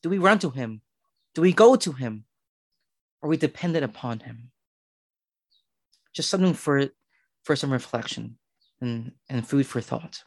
Do 0.01 0.09
we 0.09 0.17
run 0.17 0.39
to 0.39 0.49
Him? 0.49 0.81
Do 1.33 1.41
we 1.41 1.53
go 1.53 1.75
to 1.75 1.91
Him? 1.93 2.25
Are 3.21 3.29
we 3.29 3.37
dependent 3.37 3.85
upon 3.85 4.19
Him? 4.19 4.51
Just 6.13 6.29
something 6.29 6.53
for, 6.53 6.89
for 7.43 7.55
some 7.55 7.71
reflection 7.71 8.37
and, 8.81 9.11
and 9.29 9.47
food 9.47 9.65
for 9.65 9.81
thought. 9.81 10.23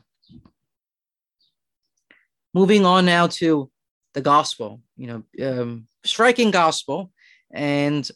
Moving 2.54 2.86
on 2.86 3.04
now 3.04 3.26
to 3.26 3.70
the 4.14 4.22
gospel, 4.22 4.80
you 4.96 5.06
know, 5.06 5.22
um, 5.46 5.86
striking 6.04 6.50
gospel. 6.50 7.12
And 7.52 8.08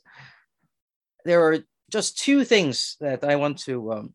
there 1.24 1.44
are 1.44 1.58
just 1.90 2.18
two 2.18 2.44
things 2.44 2.96
that 3.00 3.22
I 3.22 3.36
want 3.36 3.58
to 3.60 3.92
um, 3.92 4.14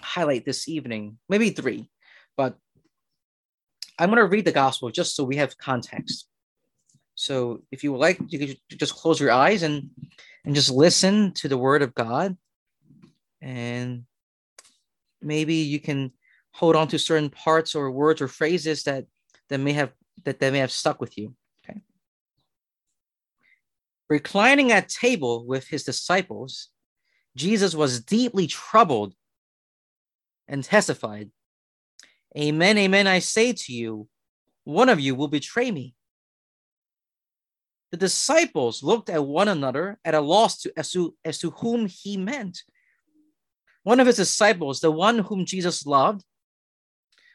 highlight 0.00 0.44
this 0.44 0.68
evening, 0.68 1.18
maybe 1.28 1.50
three, 1.50 1.90
but 2.36 2.56
I'm 3.98 4.08
going 4.08 4.16
to 4.16 4.26
read 4.26 4.46
the 4.46 4.52
gospel 4.52 4.90
just 4.90 5.14
so 5.14 5.24
we 5.24 5.36
have 5.36 5.58
context. 5.58 6.26
So 7.20 7.60
if 7.70 7.84
you 7.84 7.92
would 7.92 7.98
like, 7.98 8.18
you 8.28 8.38
could 8.38 8.56
just 8.78 8.94
close 8.94 9.20
your 9.20 9.30
eyes 9.30 9.62
and 9.62 9.90
and 10.46 10.54
just 10.54 10.70
listen 10.70 11.32
to 11.34 11.48
the 11.48 11.58
word 11.58 11.82
of 11.82 11.94
God. 11.94 12.34
And 13.42 14.04
maybe 15.20 15.56
you 15.56 15.80
can 15.80 16.12
hold 16.52 16.76
on 16.76 16.88
to 16.88 16.98
certain 16.98 17.28
parts 17.28 17.74
or 17.74 17.90
words 17.90 18.22
or 18.22 18.28
phrases 18.28 18.84
that 18.84 19.04
that 19.50 19.60
may 19.60 19.74
have 19.74 19.92
that, 20.24 20.40
that 20.40 20.50
may 20.50 20.60
have 20.60 20.72
stuck 20.72 20.98
with 20.98 21.18
you. 21.18 21.34
Okay. 21.62 21.82
Reclining 24.08 24.72
at 24.72 24.88
table 24.88 25.46
with 25.46 25.68
his 25.68 25.84
disciples, 25.84 26.68
Jesus 27.36 27.74
was 27.74 28.00
deeply 28.00 28.46
troubled 28.46 29.12
and 30.48 30.64
testified 30.64 31.30
Amen, 32.34 32.78
amen, 32.78 33.06
I 33.06 33.18
say 33.18 33.52
to 33.52 33.74
you, 33.74 34.08
one 34.64 34.88
of 34.88 35.00
you 35.00 35.16
will 35.16 35.28
betray 35.28 35.70
me. 35.70 35.94
The 37.90 37.96
disciples 37.96 38.82
looked 38.82 39.10
at 39.10 39.24
one 39.24 39.48
another 39.48 39.98
at 40.04 40.14
a 40.14 40.20
loss 40.20 40.60
to, 40.62 40.72
as, 40.76 40.92
to, 40.92 41.14
as 41.24 41.38
to 41.38 41.50
whom 41.50 41.86
he 41.86 42.16
meant. 42.16 42.62
One 43.82 43.98
of 43.98 44.06
his 44.06 44.16
disciples, 44.16 44.80
the 44.80 44.90
one 44.90 45.18
whom 45.18 45.44
Jesus 45.44 45.86
loved, 45.86 46.24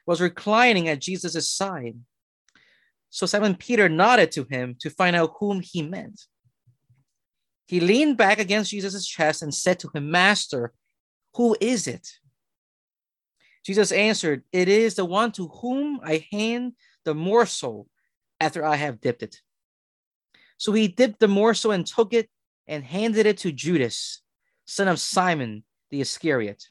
was 0.06 0.22
reclining 0.22 0.88
at 0.88 1.02
Jesus' 1.02 1.50
side. 1.50 1.98
So 3.10 3.26
Simon 3.26 3.56
Peter 3.56 3.90
nodded 3.90 4.32
to 4.34 4.46
him 4.46 4.76
to 4.80 4.90
find 4.90 5.16
out 5.16 5.36
whom 5.40 5.62
he 5.62 5.82
meant. 5.82 6.22
He 7.68 7.80
leaned 7.80 8.18
back 8.18 8.40
against 8.40 8.72
Jesus' 8.72 9.08
chest 9.08 9.42
and 9.42 9.54
said 9.54 9.80
to 9.80 9.90
him, 9.94 10.12
Master, 10.12 10.74
who 11.34 11.58
is 11.60 11.88
it? 11.88 12.08
Jesus 13.66 13.92
answered, 13.92 14.44
It 14.52 14.68
is 14.68 14.96
the 14.96 15.06
one 15.06 15.32
to 15.34 15.48
whom 15.48 16.00
I 16.04 16.28
hand 16.32 16.74
the 17.04 17.16
morsel 17.16 17.90
after 18.40 18.64
I 18.64 18.76
have 18.76 19.02
dipped 19.02 19.24
it. 19.24 19.42
So 20.58 20.72
he 20.72 20.88
dipped 20.88 21.20
the 21.20 21.28
morsel 21.28 21.72
and 21.72 21.86
took 21.86 22.14
it 22.14 22.30
and 22.68 22.84
handed 22.84 23.26
it 23.26 23.38
to 23.40 23.52
Judas, 23.52 24.22
son 24.66 24.88
of 24.88 25.00
Simon 25.00 25.64
the 25.92 26.02
Iscariot. 26.02 26.64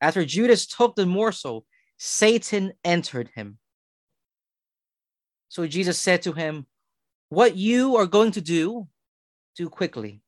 After 0.00 0.24
Judas 0.24 0.66
took 0.66 0.96
the 0.96 1.06
morsel, 1.06 1.66
Satan 1.98 2.72
entered 2.84 3.30
him. 3.34 3.58
So 5.48 5.66
Jesus 5.66 5.98
said 5.98 6.22
to 6.22 6.32
him, 6.32 6.66
What 7.28 7.56
you 7.56 7.96
are 7.96 8.06
going 8.06 8.32
to 8.32 8.40
do, 8.40 8.88
do 9.56 9.68
quickly. 9.68 10.22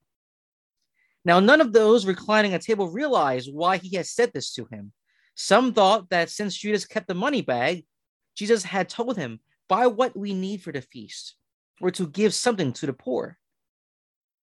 Now, 1.25 1.39
none 1.41 1.61
of 1.61 1.73
those 1.73 2.05
reclining 2.05 2.53
at 2.53 2.63
table 2.63 2.89
realized 2.89 3.53
why 3.53 3.77
he 3.77 3.97
had 3.97 4.07
said 4.07 4.33
this 4.33 4.53
to 4.55 4.67
him. 4.67 4.93
Some 5.35 5.73
thought 5.73 6.11
that 6.11 6.31
since 6.31 6.57
Judas 6.57 6.85
kept 6.85 7.07
the 7.07 7.15
money 7.15 7.41
bag, 7.41 7.87
Jesus 8.35 8.65
had 8.65 8.89
told 8.89 9.17
him, 9.17 9.41
Buy 9.69 9.87
what 9.87 10.17
we 10.17 10.35
need 10.35 10.63
for 10.63 10.73
the 10.73 10.83
feast, 10.83 11.37
or 11.81 11.91
to 11.93 12.07
give 12.07 12.35
something 12.35 12.73
to 12.75 12.87
the 12.87 12.93
poor. 12.93 13.39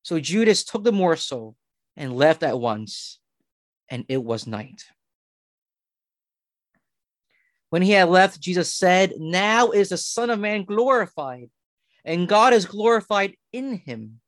So 0.03 0.19
Judas 0.19 0.63
took 0.63 0.83
the 0.83 0.91
morsel 0.91 1.55
and 1.95 2.15
left 2.15 2.43
at 2.43 2.59
once, 2.59 3.19
and 3.89 4.05
it 4.07 4.23
was 4.23 4.47
night. 4.47 4.83
When 7.69 7.81
he 7.81 7.91
had 7.91 8.09
left, 8.09 8.41
Jesus 8.41 8.73
said, 8.73 9.13
Now 9.17 9.69
is 9.69 9.89
the 9.89 9.97
Son 9.97 10.29
of 10.29 10.39
Man 10.39 10.63
glorified, 10.63 11.49
and 12.03 12.27
God 12.27 12.53
is 12.53 12.65
glorified 12.65 13.35
in 13.53 13.75
him. 13.75 14.21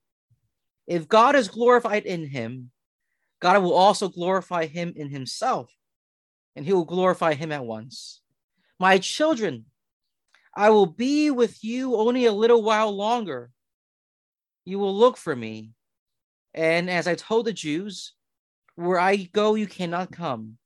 If 0.86 1.08
God 1.08 1.36
is 1.36 1.48
glorified 1.48 2.06
in 2.06 2.28
him, 2.28 2.72
God 3.40 3.64
will 3.64 3.74
also 3.74 4.10
glorify 4.10 4.68
him 4.68 4.94
in 4.96 5.10
himself, 5.10 5.72
and 6.56 6.66
he 6.66 6.74
will 6.74 6.86
glorify 6.86 7.34
him 7.34 7.52
at 7.52 7.66
once. 7.66 8.22
My 8.80 9.00
children, 9.00 9.66
I 10.56 10.70
will 10.70 10.86
be 10.86 11.32
with 11.32 11.64
you 11.64 11.96
only 11.96 12.26
a 12.26 12.34
little 12.34 12.62
while 12.62 12.92
longer. 12.92 13.52
You 14.66 14.80
will 14.80 14.96
look 14.96 15.18
for 15.18 15.36
me. 15.36 15.72
And 16.54 16.90
as 16.90 17.08
I 17.08 17.16
told 17.16 17.46
the 17.46 17.54
Jews, 17.54 18.14
where 18.76 19.00
I 19.00 19.16
go, 19.16 19.56
you 19.56 19.68
cannot 19.68 20.12
come. 20.12 20.58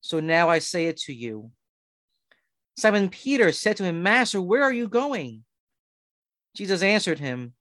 So 0.00 0.20
now 0.20 0.48
I 0.48 0.58
say 0.58 0.86
it 0.86 0.98
to 0.98 1.12
you. 1.12 1.50
Simon 2.76 3.08
Peter 3.08 3.52
said 3.52 3.76
to 3.78 3.84
him, 3.84 4.02
Master, 4.02 4.40
where 4.40 4.62
are 4.62 4.72
you 4.72 4.88
going? 4.88 5.44
Jesus 6.54 6.82
answered 6.82 7.18
him, 7.18 7.54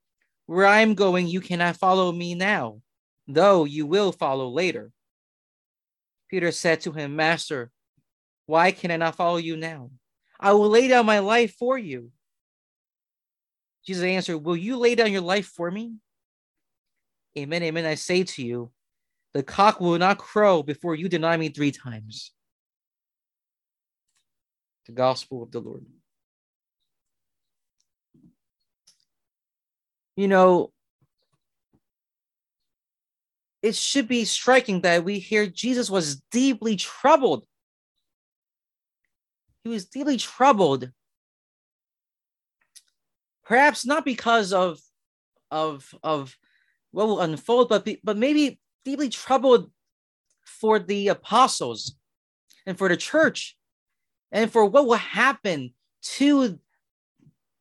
where 0.46 0.66
I 0.66 0.82
am 0.82 0.94
going, 0.94 1.28
you 1.28 1.40
cannot 1.40 1.78
follow 1.78 2.12
me 2.12 2.36
now, 2.36 2.82
though 3.28 3.63
you 3.63 3.86
will 3.86 4.12
follow 4.12 4.50
later. 4.50 4.92
Peter 6.30 6.52
said 6.52 6.82
to 6.82 6.92
him, 6.92 7.16
Master, 7.16 7.72
why 8.46 8.72
can 8.72 8.92
I 8.92 8.98
not 8.98 9.16
follow 9.16 9.38
you 9.38 9.56
now? 9.56 9.92
I 10.43 10.51
will 10.51 10.69
lay 10.69 10.89
down 10.89 11.05
my 11.05 11.19
life 11.19 11.55
for 11.55 11.77
you. 11.77 12.12
Jesus 13.85 14.03
answered, 14.03 14.39
Will 14.39 14.57
you 14.57 14.77
lay 14.77 14.93
down 14.93 15.12
your 15.12 15.21
life 15.21 15.47
for 15.47 15.71
me? 15.71 15.95
Amen, 17.38 17.63
amen. 17.63 17.85
I 17.85 17.95
say 17.95 18.23
to 18.23 18.43
you, 18.43 18.69
the 19.33 19.41
cock 19.41 19.79
will 19.79 19.97
not 19.97 20.19
crow 20.19 20.62
before 20.62 20.95
you 20.95 21.09
deny 21.09 21.35
me 21.38 21.50
three 21.50 21.71
times. 21.71 22.31
the 24.85 24.91
gospel 24.91 25.43
of 25.43 25.51
the 25.51 25.62
Lord. 25.62 25.85
You 30.17 30.27
know, 30.27 30.71
it 33.62 33.75
should 33.75 34.09
be 34.09 34.25
striking 34.25 34.81
that 34.81 35.05
we 35.05 35.19
hear 35.19 35.47
Jesus 35.47 35.89
was 35.89 36.17
deeply 36.31 36.75
troubled. 36.75 37.45
He 39.63 39.70
was 39.70 39.86
deeply 39.86 40.17
troubled. 40.17 40.91
Perhaps 43.46 43.86
not 43.86 44.05
because 44.05 44.53
of 44.53 44.79
of 45.51 45.93
of 46.03 46.38
what 46.91 47.08
will 47.08 47.22
unfold, 47.22 47.70
but 47.70 47.86
be, 47.86 48.00
but 48.03 48.17
maybe 48.17 48.60
deeply 48.86 49.10
troubled 49.10 49.72
for 50.43 50.79
the 50.79 51.08
apostles 51.10 51.96
and 52.65 52.77
for 52.77 52.89
the 52.89 52.98
church 52.98 53.58
and 54.32 54.51
for 54.51 54.65
what 54.65 54.88
will 54.88 54.96
happen 54.96 55.74
to 56.01 56.60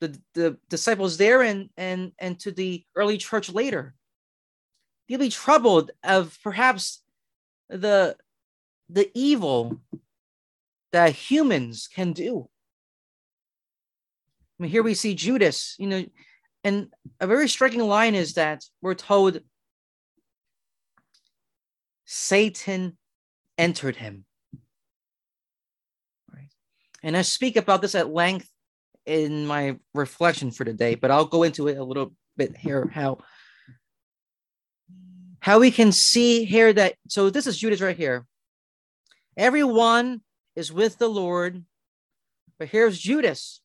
the, 0.00 0.20
the 0.34 0.58
disciples 0.68 1.16
there 1.16 1.42
and, 1.42 1.70
and, 1.76 2.12
and 2.18 2.38
to 2.40 2.50
the 2.50 2.84
early 2.96 3.18
church 3.18 3.50
later. 3.50 3.94
Deeply 5.08 5.28
troubled 5.28 5.92
of 6.02 6.36
perhaps 6.42 7.02
the, 7.68 8.16
the 8.88 9.10
evil 9.14 9.80
that 10.92 11.12
humans 11.12 11.88
can 11.92 12.12
do. 12.12 12.48
I 14.58 14.62
mean, 14.62 14.70
here 14.70 14.82
we 14.82 14.94
see 14.94 15.14
Judas, 15.14 15.74
you 15.78 15.86
know, 15.86 16.04
and 16.64 16.88
a 17.20 17.26
very 17.26 17.48
striking 17.48 17.80
line 17.80 18.14
is 18.14 18.34
that 18.34 18.64
we're 18.80 18.94
told 18.94 19.40
Satan 22.04 22.96
entered 23.58 23.96
him. 23.96 24.24
Right. 26.32 26.50
And 27.02 27.16
I 27.16 27.22
speak 27.22 27.56
about 27.56 27.82
this 27.82 27.94
at 27.94 28.12
length 28.12 28.48
in 29.06 29.46
my 29.46 29.76
reflection 29.94 30.50
for 30.50 30.64
today, 30.64 30.94
but 30.94 31.10
I'll 31.10 31.24
go 31.24 31.42
into 31.42 31.68
it 31.68 31.78
a 31.78 31.84
little 31.84 32.12
bit 32.36 32.56
here 32.56 32.88
how 32.92 33.18
how 35.40 35.58
we 35.58 35.70
can 35.70 35.92
see 35.92 36.44
here 36.44 36.72
that 36.72 36.94
so 37.08 37.28
this 37.30 37.46
is 37.46 37.58
Judas 37.58 37.80
right 37.80 37.96
here. 37.96 38.26
Everyone 39.36 40.20
is 40.54 40.72
with 40.72 40.98
the 40.98 41.08
Lord, 41.08 41.64
but 42.58 42.68
here's 42.68 42.98
Judas 42.98 43.60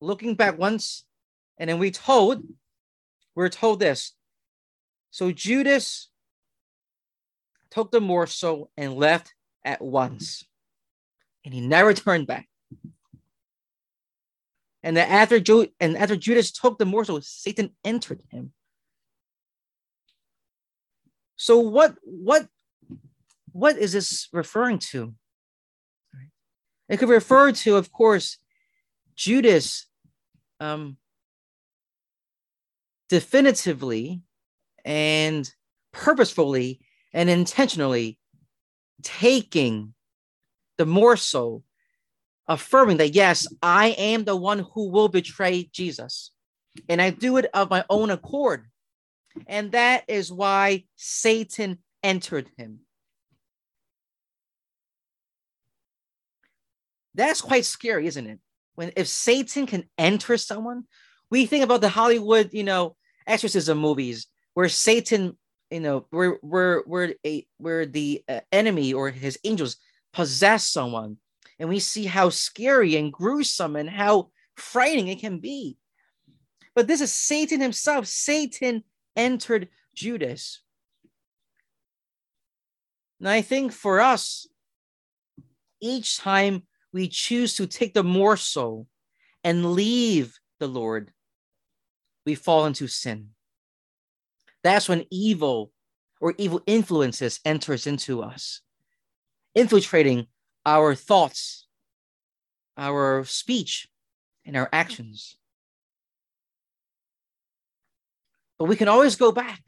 looking 0.00 0.34
back 0.34 0.58
once, 0.58 1.04
and 1.58 1.70
then 1.70 1.78
we 1.78 1.90
told 1.90 2.44
we're 3.34 3.48
told 3.48 3.80
this. 3.80 4.12
So 5.10 5.32
Judas 5.32 6.08
took 7.70 7.90
the 7.90 8.00
morsel 8.00 8.70
and 8.76 8.94
left 8.94 9.34
at 9.64 9.82
once. 9.82 10.44
And 11.44 11.52
he 11.52 11.60
never 11.60 11.92
turned 11.94 12.26
back. 12.26 12.48
And 14.82 14.96
then 14.96 15.08
after, 15.08 15.40
Ju- 15.40 15.68
and 15.80 15.96
after 15.96 16.14
Judas 16.14 16.52
took 16.52 16.78
the 16.78 16.84
morsel, 16.84 17.20
Satan 17.22 17.70
entered 17.84 18.22
him. 18.30 18.52
So 21.36 21.58
what 21.58 21.96
what 22.02 22.46
what 23.52 23.76
is 23.76 23.92
this 23.92 24.28
referring 24.32 24.78
to? 24.78 25.14
It 26.88 26.98
could 26.98 27.08
refer 27.08 27.52
to, 27.52 27.76
of 27.76 27.90
course, 27.90 28.38
Judas 29.16 29.86
um, 30.60 30.96
definitively 33.08 34.22
and 34.84 35.50
purposefully 35.92 36.80
and 37.12 37.30
intentionally 37.30 38.18
taking 39.02 39.94
the 40.76 40.86
morsel, 40.86 41.62
affirming 42.48 42.96
that, 42.98 43.14
yes, 43.14 43.46
I 43.62 43.88
am 43.90 44.24
the 44.24 44.36
one 44.36 44.66
who 44.74 44.90
will 44.90 45.08
betray 45.08 45.70
Jesus. 45.72 46.32
And 46.88 47.00
I 47.00 47.10
do 47.10 47.36
it 47.36 47.46
of 47.54 47.70
my 47.70 47.84
own 47.88 48.10
accord. 48.10 48.66
And 49.46 49.72
that 49.72 50.04
is 50.08 50.32
why 50.32 50.84
Satan 50.96 51.78
entered 52.02 52.50
him. 52.56 52.80
That's 57.14 57.40
quite 57.40 57.64
scary, 57.64 58.06
isn't 58.06 58.26
it? 58.26 58.38
When 58.74 58.92
if 58.96 59.06
Satan 59.06 59.66
can 59.66 59.84
enter 59.96 60.36
someone, 60.36 60.84
we 61.30 61.46
think 61.46 61.64
about 61.64 61.80
the 61.80 61.88
Hollywood, 61.88 62.50
you 62.52 62.64
know, 62.64 62.96
exorcism 63.26 63.78
movies 63.78 64.26
where 64.54 64.68
Satan 64.68 65.36
you 65.70 65.80
know 65.80 66.06
where 66.10 66.38
where 66.40 66.82
where 66.86 67.14
a 67.26 67.46
where 67.58 67.84
the 67.84 68.22
uh, 68.28 68.40
enemy 68.52 68.92
or 68.92 69.10
his 69.10 69.38
angels 69.44 69.76
possess 70.12 70.64
someone. 70.64 71.16
And 71.58 71.68
we 71.68 71.80
see 71.80 72.04
how 72.04 72.28
scary 72.30 72.96
and 72.96 73.12
gruesome 73.12 73.76
and 73.76 73.88
how 73.88 74.30
frightening 74.56 75.08
it 75.08 75.20
can 75.20 75.38
be. 75.38 75.76
But 76.74 76.86
this 76.86 77.00
is 77.00 77.12
satan 77.12 77.60
himself. 77.60 78.06
Satan 78.06 78.84
entered 79.16 79.68
judas. 79.94 80.60
And 83.18 83.28
i 83.28 83.42
think 83.42 83.72
for 83.72 84.00
us 84.00 84.46
each 85.80 86.18
time 86.18 86.62
we 86.94 87.08
choose 87.08 87.56
to 87.56 87.66
take 87.66 87.92
the 87.92 88.02
morsel 88.02 88.86
and 89.42 89.74
leave 89.74 90.38
the 90.60 90.66
lord 90.66 91.12
we 92.24 92.34
fall 92.34 92.64
into 92.64 92.86
sin 92.86 93.28
that's 94.64 94.88
when 94.88 95.04
evil 95.10 95.70
or 96.20 96.34
evil 96.38 96.62
influences 96.66 97.38
enters 97.44 97.86
into 97.86 98.22
us, 98.22 98.62
infiltrating 99.54 100.26
our 100.64 100.94
thoughts, 100.94 101.66
our 102.78 103.24
speech, 103.26 103.86
and 104.46 104.56
our 104.56 104.70
actions. 104.72 105.36
But 108.58 108.64
we 108.64 108.76
can 108.76 108.88
always 108.88 109.16
go 109.16 109.32
back. 109.32 109.62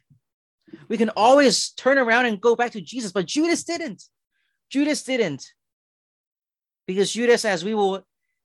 We 0.88 0.96
can 0.96 1.10
always 1.10 1.70
turn 1.70 1.98
around 1.98 2.24
and 2.24 2.40
go 2.40 2.56
back 2.56 2.72
to 2.72 2.80
Jesus. 2.80 3.12
But 3.12 3.26
Judas 3.26 3.62
didn't. 3.62 4.02
Judas 4.70 5.02
didn't. 5.02 5.52
Because 6.86 7.12
Judas, 7.12 7.44
as 7.44 7.64
we 7.64 7.74
will 7.74 8.04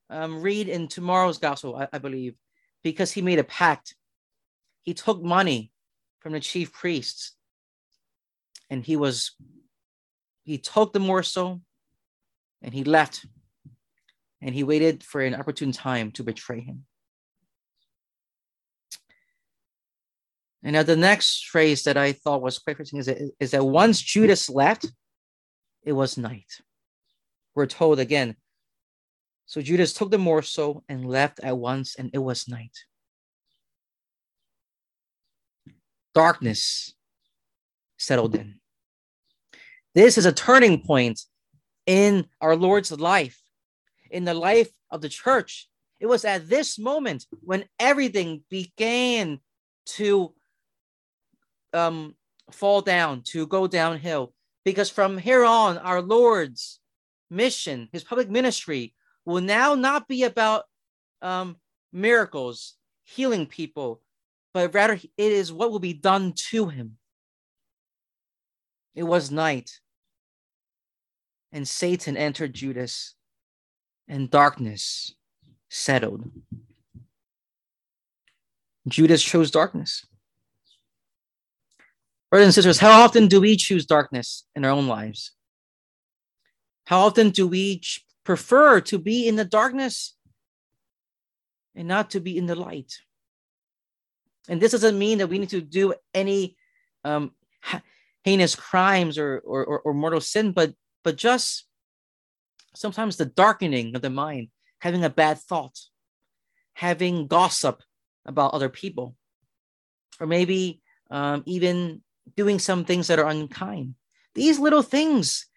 um, 0.10 0.42
read 0.42 0.68
in 0.68 0.88
tomorrow's 0.88 1.38
gospel, 1.38 1.76
I, 1.76 1.88
I 1.94 1.98
believe, 2.00 2.36
because 2.84 3.12
he 3.12 3.22
made 3.22 3.40
a 3.40 3.44
pact, 3.44 3.96
he 4.82 4.94
took 4.94 5.22
money 5.22 5.72
from 6.20 6.34
the 6.34 6.40
chief 6.40 6.74
priests. 6.74 7.36
And 8.70 8.84
he 8.84 8.96
was, 8.96 9.32
he 10.44 10.58
took 10.58 10.94
the 10.94 11.00
morsel 11.00 11.62
and 12.62 12.74
he 12.74 12.84
left. 12.84 13.26
And 14.42 14.56
he 14.56 14.64
waited 14.64 15.04
for 15.04 15.22
an 15.22 15.36
opportune 15.36 15.72
time 15.72 16.12
to 16.14 16.24
betray 16.24 16.62
him. 16.62 16.86
And 20.64 20.74
now 20.74 20.84
the 20.84 20.96
next 20.96 21.48
phrase 21.48 21.84
that 21.84 21.98
I 21.98 22.14
thought 22.14 22.42
was 22.42 22.60
quite 22.60 22.74
interesting 22.74 23.00
is 23.00 23.08
that, 23.08 23.32
is 23.40 23.52
that 23.52 23.66
once 23.66 24.00
Judas 24.02 24.50
left, 24.50 24.86
it 25.84 25.94
was 25.94 26.18
night. 26.18 26.62
We're 27.56 27.66
told 27.66 28.00
again. 28.00 28.36
So 29.46 29.62
Judas 29.62 29.94
took 29.94 30.12
the 30.12 30.18
morsel 30.18 30.84
and 30.88 31.06
left 31.06 31.40
at 31.42 31.58
once, 31.58 31.96
and 31.96 32.10
it 32.14 32.20
was 32.20 32.48
night. 32.48 32.78
darkness 36.14 36.94
settled 37.98 38.36
in. 38.36 38.56
This 39.94 40.18
is 40.18 40.26
a 40.26 40.32
turning 40.32 40.82
point 40.82 41.22
in 41.86 42.26
our 42.40 42.56
Lord's 42.56 42.92
life, 42.92 43.42
in 44.10 44.26
the 44.26 44.34
life 44.34 44.70
of 44.90 45.02
the 45.02 45.10
church. 45.10 45.68
It 46.00 46.08
was 46.08 46.26
at 46.26 46.50
this 46.50 46.80
moment 46.80 47.26
when 47.42 47.66
everything 47.80 48.44
began 48.50 49.40
to 49.98 50.34
um, 51.74 52.16
fall 52.52 52.82
down, 52.82 53.22
to 53.24 53.46
go 53.48 53.68
downhill. 53.68 54.34
Because 54.64 54.90
from 54.90 55.18
here 55.18 55.44
on, 55.44 55.78
our 55.80 56.02
Lord's 56.02 56.80
mission, 57.32 57.90
his 57.92 58.04
public 58.04 58.30
ministry, 58.30 58.94
will 59.26 59.42
now 59.42 59.74
not 59.74 60.08
be 60.08 60.24
about 60.24 60.66
um, 61.22 61.58
miracles, 61.92 62.76
healing 63.04 63.46
people, 63.46 64.02
but 64.54 64.74
rather 64.74 64.94
it 64.94 65.12
is 65.18 65.52
what 65.52 65.72
will 65.72 65.80
be 65.80 65.94
done 65.94 66.34
to 66.34 66.68
him. 66.68 66.98
It 68.94 69.04
was 69.04 69.32
night, 69.32 69.80
and 71.52 71.68
Satan 71.68 72.18
entered 72.18 72.54
Judas, 72.54 73.16
and 74.08 74.30
darkness 74.30 75.16
settled. 75.70 76.30
Judas 78.88 79.24
chose 79.24 79.52
darkness. 79.52 80.06
Brothers 82.30 82.48
and 82.48 82.54
sisters, 82.54 82.80
how 82.80 83.04
often 83.04 83.28
do 83.28 83.40
we 83.42 83.56
choose 83.56 83.86
darkness 83.86 84.46
in 84.56 84.66
our 84.66 84.72
own 84.72 84.88
lives? 84.88 85.32
How 86.86 87.02
often 87.02 87.30
do 87.30 87.48
we 87.48 87.82
prefer 88.24 88.82
to 88.82 88.98
be 89.00 89.28
in 89.28 89.36
the 89.36 89.46
darkness 89.46 90.16
and 91.76 91.88
not 91.88 92.12
to 92.12 92.20
be 92.20 92.38
in 92.38 92.46
the 92.46 92.56
light? 92.56 92.94
And 94.50 94.60
this 94.60 94.72
doesn't 94.72 94.98
mean 94.98 95.20
that 95.20 95.28
we 95.28 95.40
need 95.40 95.50
to 95.50 95.62
do 95.62 95.94
any 96.14 96.58
um, 97.04 97.32
heinous 98.24 98.56
crimes 98.56 99.18
or, 99.18 99.42
or, 99.46 99.66
or, 99.66 99.80
or 99.82 99.94
mortal 99.94 100.22
sin, 100.22 100.52
but 100.52 100.74
but 101.04 101.16
just 101.16 101.66
sometimes 102.76 103.18
the 103.18 103.26
darkening 103.26 103.96
of 103.96 104.02
the 104.02 104.10
mind, 104.10 104.50
having 104.80 105.04
a 105.04 105.10
bad 105.10 105.40
thought, 105.40 105.80
having 106.74 107.28
gossip 107.28 107.82
about 108.26 108.54
other 108.54 108.70
people, 108.70 109.16
or 110.20 110.28
maybe 110.28 110.82
um, 111.10 111.44
even 111.46 112.02
doing 112.36 112.60
some 112.60 112.86
things 112.86 113.08
that 113.08 113.20
are 113.20 113.28
unkind. 113.28 113.96
These 114.36 114.60
little 114.60 114.84
things 114.84 115.48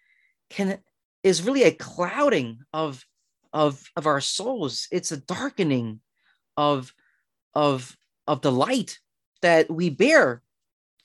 can 0.49 0.79
is 1.25 1.41
really 1.41 1.63
a 1.63 1.71
clouding 1.71 2.59
of 2.71 3.03
of 3.51 3.83
of 3.95 4.05
our 4.05 4.21
souls. 4.21 4.87
It's 4.91 5.11
a 5.11 5.17
darkening 5.17 5.99
of 6.55 6.93
of 7.55 7.97
of 8.27 8.41
the 8.41 8.51
light 8.51 8.99
that 9.41 9.69
we 9.69 9.89
bear, 9.89 10.43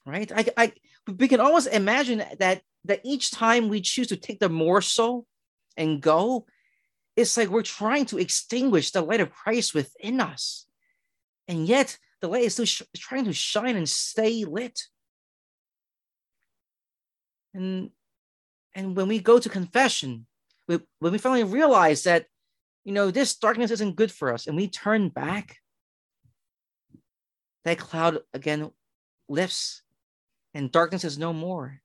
right? 0.04 0.30
I, 0.30 0.44
I 0.58 0.72
we 1.18 1.26
can 1.26 1.40
almost 1.40 1.68
imagine 1.68 2.22
that 2.38 2.60
that 2.84 3.00
each 3.02 3.30
time 3.30 3.70
we 3.70 3.80
choose 3.80 4.08
to 4.08 4.16
take 4.16 4.40
the 4.40 4.50
morsel 4.50 5.26
and 5.78 6.02
go, 6.02 6.44
it's 7.16 7.38
like 7.38 7.48
we're 7.48 7.62
trying 7.62 8.04
to 8.06 8.18
extinguish 8.18 8.90
the 8.90 9.00
light 9.00 9.20
of 9.20 9.32
Christ 9.32 9.74
within 9.74 10.20
us. 10.20 10.66
And 11.48 11.66
yet 11.66 11.96
the 12.20 12.28
light 12.28 12.44
is 12.44 12.52
still 12.52 12.66
sh- 12.66 12.82
trying 12.94 13.24
to 13.24 13.32
shine 13.32 13.76
and 13.76 13.88
stay 13.88 14.44
lit. 14.44 14.82
And 17.54 17.90
and 18.74 18.96
when 18.96 19.08
we 19.08 19.18
go 19.18 19.38
to 19.38 19.48
confession, 19.48 20.26
we, 20.68 20.78
when 21.00 21.12
we 21.12 21.18
finally 21.18 21.44
realize 21.44 22.04
that, 22.04 22.26
you 22.84 22.92
know, 22.92 23.10
this 23.10 23.36
darkness 23.36 23.70
isn't 23.70 23.96
good 23.96 24.12
for 24.12 24.32
us, 24.32 24.46
and 24.46 24.56
we 24.56 24.68
turn 24.68 25.08
back, 25.08 25.56
that 27.64 27.78
cloud 27.78 28.18
again 28.32 28.70
lifts, 29.28 29.82
and 30.54 30.72
darkness 30.72 31.04
is 31.04 31.18
no 31.18 31.32
more. 31.32 31.80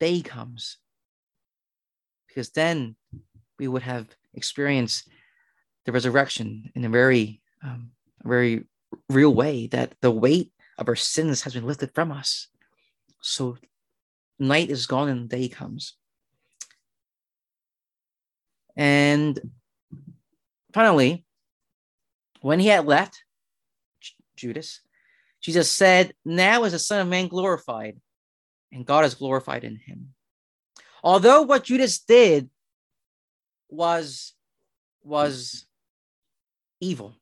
Day 0.00 0.22
comes. 0.22 0.78
Because 2.26 2.50
then 2.50 2.96
we 3.58 3.68
would 3.68 3.82
have 3.82 4.08
experienced 4.32 5.08
the 5.84 5.92
resurrection 5.92 6.70
in 6.74 6.84
a 6.84 6.88
very, 6.88 7.42
um, 7.62 7.90
very 8.24 8.64
real 9.08 9.34
way 9.34 9.66
that 9.68 9.94
the 10.00 10.10
weight 10.10 10.52
of 10.78 10.88
our 10.88 10.96
sins 10.96 11.42
has 11.42 11.54
been 11.54 11.66
lifted 11.66 11.94
from 11.94 12.10
us. 12.10 12.48
So 13.20 13.58
night 14.38 14.70
is 14.70 14.86
gone 14.86 15.08
and 15.08 15.28
day 15.28 15.48
comes. 15.48 15.94
And 18.76 19.38
finally, 20.72 21.24
when 22.40 22.60
he 22.60 22.68
had 22.68 22.86
left 22.86 23.22
Judas, 24.36 24.80
Jesus 25.40 25.70
said, 25.70 26.14
Now 26.24 26.64
is 26.64 26.72
the 26.72 26.78
Son 26.78 27.00
of 27.00 27.08
Man 27.08 27.28
glorified, 27.28 28.00
and 28.72 28.86
God 28.86 29.04
is 29.04 29.14
glorified 29.14 29.64
in 29.64 29.76
him. 29.76 30.14
Although 31.02 31.42
what 31.42 31.64
Judas 31.64 31.98
did 31.98 32.48
was, 33.68 34.32
was 35.02 35.66
evil. 36.80 37.14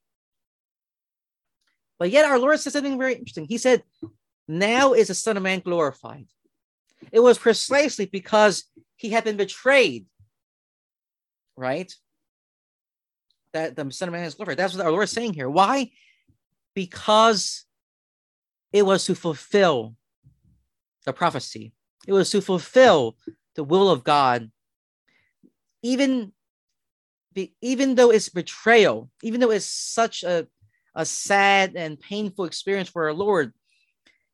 But 1.98 2.10
yet 2.10 2.24
our 2.24 2.38
Lord 2.38 2.58
said 2.58 2.72
something 2.72 2.98
very 2.98 3.14
interesting. 3.14 3.46
He 3.46 3.58
said, 3.58 3.82
Now 4.48 4.92
is 4.92 5.08
the 5.08 5.14
Son 5.14 5.36
of 5.36 5.42
Man 5.42 5.60
glorified. 5.60 6.26
It 7.10 7.20
was 7.20 7.38
precisely 7.38 8.06
because 8.06 8.64
he 8.96 9.10
had 9.10 9.24
been 9.24 9.36
betrayed, 9.36 10.06
right? 11.56 11.92
That 13.52 13.76
the 13.76 13.90
Son 13.90 14.08
of 14.08 14.12
Man 14.12 14.24
is 14.24 14.34
glorified. 14.34 14.58
That's 14.58 14.74
what 14.74 14.84
our 14.84 14.92
Lord 14.92 15.04
is 15.04 15.10
saying 15.10 15.34
here. 15.34 15.50
Why? 15.50 15.90
Because 16.74 17.64
it 18.72 18.86
was 18.86 19.04
to 19.04 19.14
fulfill 19.14 19.94
the 21.04 21.12
prophecy, 21.12 21.72
it 22.06 22.12
was 22.12 22.30
to 22.30 22.40
fulfill 22.40 23.16
the 23.54 23.64
will 23.64 23.90
of 23.90 24.04
God. 24.04 24.50
Even, 25.82 26.32
even 27.60 27.96
though 27.96 28.10
it's 28.10 28.28
betrayal, 28.28 29.10
even 29.22 29.40
though 29.40 29.50
it's 29.50 29.66
such 29.66 30.22
a, 30.22 30.46
a 30.94 31.04
sad 31.04 31.72
and 31.76 31.98
painful 31.98 32.44
experience 32.44 32.88
for 32.88 33.04
our 33.04 33.12
Lord, 33.12 33.52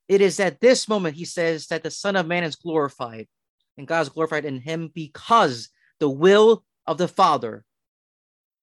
it 0.08 0.20
is 0.20 0.40
at 0.40 0.60
this 0.60 0.88
moment, 0.88 1.16
he 1.16 1.24
says, 1.24 1.66
that 1.68 1.82
the 1.82 1.90
Son 1.90 2.16
of 2.16 2.26
Man 2.26 2.44
is 2.44 2.56
glorified 2.56 3.28
and 3.76 3.86
God 3.86 4.02
is 4.02 4.08
glorified 4.08 4.44
in 4.44 4.60
him 4.60 4.90
because 4.94 5.68
the 6.00 6.08
will 6.08 6.64
of 6.88 6.96
the 6.96 7.06
Father, 7.06 7.64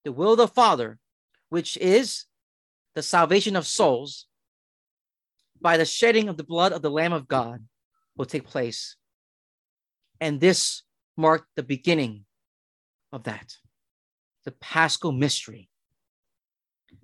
the 0.03 0.11
will 0.11 0.31
of 0.31 0.37
the 0.37 0.47
Father, 0.47 0.97
which 1.49 1.77
is 1.77 2.25
the 2.95 3.03
salvation 3.03 3.55
of 3.55 3.67
souls, 3.67 4.25
by 5.61 5.77
the 5.77 5.85
shedding 5.85 6.27
of 6.27 6.35
the 6.35 6.43
blood 6.43 6.73
of 6.73 6.81
the 6.81 6.89
Lamb 6.89 7.13
of 7.13 7.27
God 7.27 7.63
will 8.17 8.25
take 8.25 8.45
place. 8.45 8.95
And 10.19 10.39
this 10.39 10.81
marked 11.15 11.47
the 11.55 11.63
beginning 11.63 12.25
of 13.13 13.23
that, 13.23 13.57
the 14.43 14.51
paschal 14.51 15.11
mystery. 15.11 15.69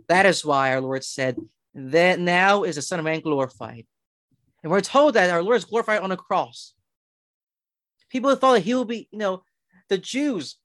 That 0.08 0.26
is 0.26 0.44
why 0.44 0.74
our 0.74 0.82
Lord 0.82 1.04
said, 1.04 1.38
that 1.76 2.20
now 2.20 2.64
is 2.64 2.76
the 2.78 2.82
Son 2.82 3.00
of 3.00 3.06
Man 3.06 3.22
glorified. 3.22 3.86
And 4.64 4.72
we're 4.72 4.82
told 4.82 5.14
that 5.14 5.30
our 5.30 5.44
Lord 5.44 5.58
is 5.58 5.66
glorified 5.66 6.02
on 6.02 6.12
a 6.12 6.18
cross. 6.18 6.74
People 8.10 8.36
thought 8.36 8.54
that 8.54 8.64
he 8.64 8.74
will 8.74 8.86
be, 8.86 9.08
you 9.12 9.20
know, 9.20 9.44
the 9.88 9.98
Jews 9.98 10.58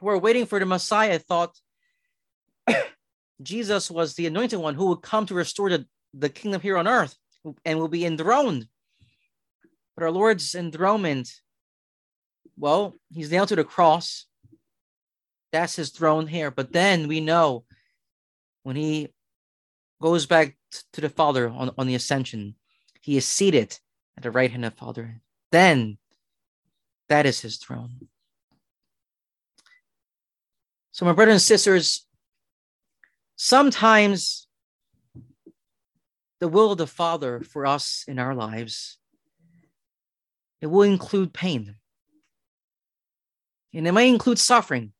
were 0.00 0.18
waiting 0.18 0.46
for 0.46 0.58
the 0.58 0.66
Messiah 0.66 1.18
thought 1.18 1.56
Jesus 3.42 3.90
was 3.90 4.14
the 4.14 4.26
anointed 4.26 4.58
one 4.58 4.74
who 4.74 4.86
would 4.86 5.02
come 5.02 5.26
to 5.26 5.34
restore 5.34 5.70
the, 5.70 5.86
the 6.14 6.28
kingdom 6.28 6.60
here 6.60 6.76
on 6.76 6.88
earth 6.88 7.16
and 7.64 7.78
will 7.78 7.88
be 7.88 8.04
enthroned. 8.04 8.68
But 9.96 10.04
our 10.04 10.10
Lord's 10.10 10.54
enthronement, 10.54 11.30
well, 12.56 12.94
he's 13.12 13.30
nailed 13.30 13.48
to 13.48 13.56
the 13.56 13.64
cross. 13.64 14.26
That's 15.52 15.76
his 15.76 15.90
throne 15.90 16.26
here. 16.26 16.50
But 16.50 16.72
then 16.72 17.08
we 17.08 17.20
know 17.20 17.64
when 18.62 18.76
he 18.76 19.08
goes 20.00 20.26
back 20.26 20.56
to 20.92 21.00
the 21.00 21.08
Father 21.08 21.48
on, 21.48 21.70
on 21.76 21.86
the 21.86 21.94
ascension, 21.94 22.54
he 23.00 23.16
is 23.16 23.26
seated 23.26 23.78
at 24.16 24.22
the 24.22 24.30
right 24.30 24.50
hand 24.50 24.64
of 24.64 24.74
Father. 24.74 25.20
Then 25.50 25.98
that 27.08 27.26
is 27.26 27.40
his 27.40 27.56
throne. 27.56 28.08
So, 31.00 31.06
my 31.06 31.12
brothers 31.12 31.32
and 31.32 31.40
sisters, 31.40 32.06
sometimes 33.34 34.46
the 36.40 36.48
will 36.48 36.72
of 36.72 36.76
the 36.76 36.86
Father 36.86 37.40
for 37.40 37.64
us 37.64 38.04
in 38.06 38.18
our 38.18 38.34
lives, 38.34 38.98
it 40.60 40.66
will 40.66 40.82
include 40.82 41.32
pain. 41.32 41.76
And 43.72 43.88
it 43.88 43.92
may 43.92 44.10
include 44.10 44.38
suffering, 44.38 44.92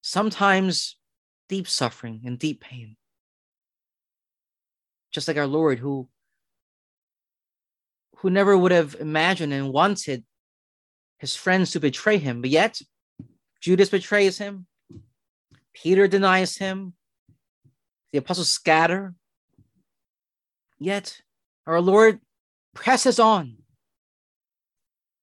sometimes 0.00 0.96
deep 1.50 1.68
suffering 1.68 2.22
and 2.24 2.38
deep 2.38 2.62
pain. 2.62 2.96
Just 5.12 5.28
like 5.28 5.36
our 5.36 5.46
Lord, 5.46 5.78
who, 5.78 6.08
who 8.16 8.30
never 8.30 8.56
would 8.56 8.72
have 8.72 8.96
imagined 8.98 9.52
and 9.52 9.70
wanted 9.70 10.24
his 11.18 11.36
friends 11.36 11.72
to 11.72 11.78
betray 11.78 12.16
him, 12.16 12.40
but 12.40 12.48
yet 12.48 12.80
Judas 13.60 13.90
betrays 13.90 14.38
him, 14.38 14.66
Peter 15.82 16.08
denies 16.08 16.56
him, 16.56 16.94
the 18.12 18.18
apostles 18.18 18.50
scatter, 18.50 19.14
Yet 20.78 21.20
our 21.66 21.80
Lord 21.80 22.20
presses 22.74 23.18
on 23.18 23.56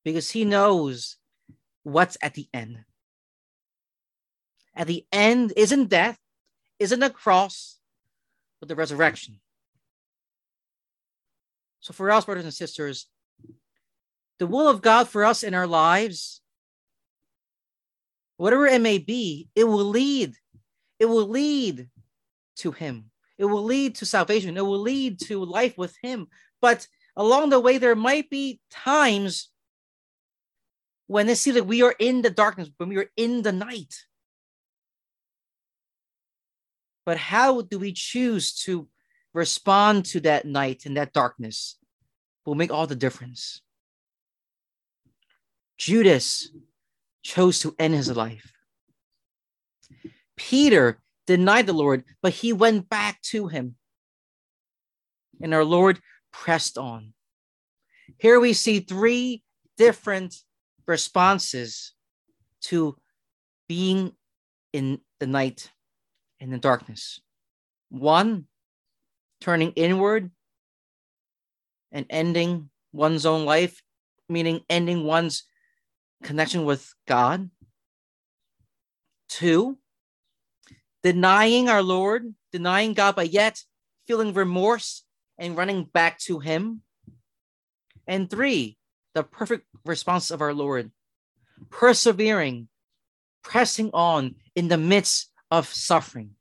because 0.04 0.32
he 0.32 0.44
knows 0.46 1.18
what's 1.84 2.18
at 2.22 2.34
the 2.34 2.48
end. 2.54 2.84
At 4.76 4.88
the 4.88 5.06
end 5.12 5.54
isn't 5.56 5.90
death, 5.90 6.20
isn't 6.80 7.04
a 7.04 7.10
cross, 7.10 7.80
but 8.60 8.68
the 8.68 8.76
resurrection. 8.76 9.40
So, 11.80 11.94
for 11.94 12.12
us, 12.12 12.26
brothers 12.26 12.44
and 12.44 12.54
sisters, 12.54 13.08
the 14.40 14.48
will 14.48 14.68
of 14.68 14.82
God 14.82 15.08
for 15.08 15.24
us 15.24 15.44
in 15.44 15.54
our 15.54 15.68
lives, 15.68 16.42
whatever 18.36 18.66
it 18.66 18.82
may 18.82 18.98
be, 18.98 19.48
it 19.56 19.64
will 19.64 19.86
lead. 19.86 20.36
It 21.00 21.06
will 21.06 21.28
lead 21.28 21.90
to 22.58 22.72
Him. 22.72 23.12
It 23.38 23.46
will 23.46 23.64
lead 23.64 23.96
to 23.96 24.06
salvation. 24.06 24.58
It 24.58 24.66
will 24.66 24.80
lead 24.80 25.20
to 25.22 25.44
life 25.44 25.78
with 25.78 25.96
Him. 26.02 26.28
But 26.62 26.88
along 27.16 27.50
the 27.50 27.60
way, 27.60 27.78
there 27.78 27.96
might 27.96 28.30
be 28.30 28.60
times 28.72 29.50
when 31.08 31.30
it 31.30 31.38
seems 31.38 31.58
like 31.58 31.68
we 31.68 31.84
are 31.84 31.96
in 32.00 32.22
the 32.22 32.30
darkness, 32.30 32.70
when 32.78 32.90
we 32.90 32.98
are 32.98 33.12
in 33.16 33.42
the 33.42 33.52
night. 33.52 34.06
But 37.06 37.18
how 37.18 37.62
do 37.62 37.78
we 37.78 37.94
choose 37.94 38.54
to 38.64 38.88
respond 39.36 40.06
to 40.06 40.22
that 40.22 40.46
night 40.46 40.86
and 40.86 40.96
that 40.96 41.12
darkness 41.12 41.78
will 42.46 42.56
make 42.56 42.72
all 42.72 42.88
the 42.88 42.96
difference. 42.96 43.62
Judas 45.78 46.50
chose 47.22 47.60
to 47.60 47.76
end 47.78 47.94
his 47.94 48.10
life. 48.16 48.55
Peter 50.38 51.00
denied 51.28 51.68
the 51.68 51.74
Lord, 51.74 52.04
but 52.22 52.34
he 52.34 52.54
went 52.54 52.90
back 52.90 53.22
to 53.24 53.48
him. 53.48 53.76
And 55.42 55.54
our 55.54 55.66
Lord 55.66 56.00
pressed 56.32 56.78
on. 56.78 57.14
Here 58.18 58.40
we 58.40 58.54
see 58.54 58.80
three 58.80 59.44
different 59.78 60.36
responses 60.88 61.94
to 62.62 62.96
being 63.68 64.14
in 64.74 65.00
the 65.20 65.28
night, 65.28 65.72
in 66.40 66.52
the 66.52 66.58
darkness. 66.58 67.20
One, 67.90 68.46
turning 69.42 69.72
inward 69.72 70.32
and 71.92 72.06
ending 72.10 72.70
one's 72.92 73.26
own 73.26 73.46
life, 73.46 73.82
meaning 74.30 74.62
ending 74.70 75.04
one's 75.04 75.44
connection 76.24 76.66
with 76.66 76.94
God. 77.08 77.50
Two, 79.28 79.78
denying 81.06 81.70
our 81.70 81.84
Lord, 81.84 82.34
denying 82.52 82.96
God, 82.96 83.16
but 83.16 83.30
yet 83.32 83.62
feeling 84.08 84.34
remorse 84.34 85.04
and 85.38 85.56
running 85.56 85.84
back 85.84 86.18
to 86.22 86.40
Him. 86.40 86.82
And 88.08 88.28
three, 88.28 88.80
the 89.14 89.22
perfect 89.22 89.68
response 89.86 90.32
of 90.32 90.42
our 90.42 90.52
Lord, 90.52 90.90
persevering, 91.70 92.70
pressing 93.44 93.92
on 93.94 94.34
in 94.56 94.68
the 94.68 94.80
midst 94.80 95.30
of 95.52 95.72
suffering. 95.72 96.32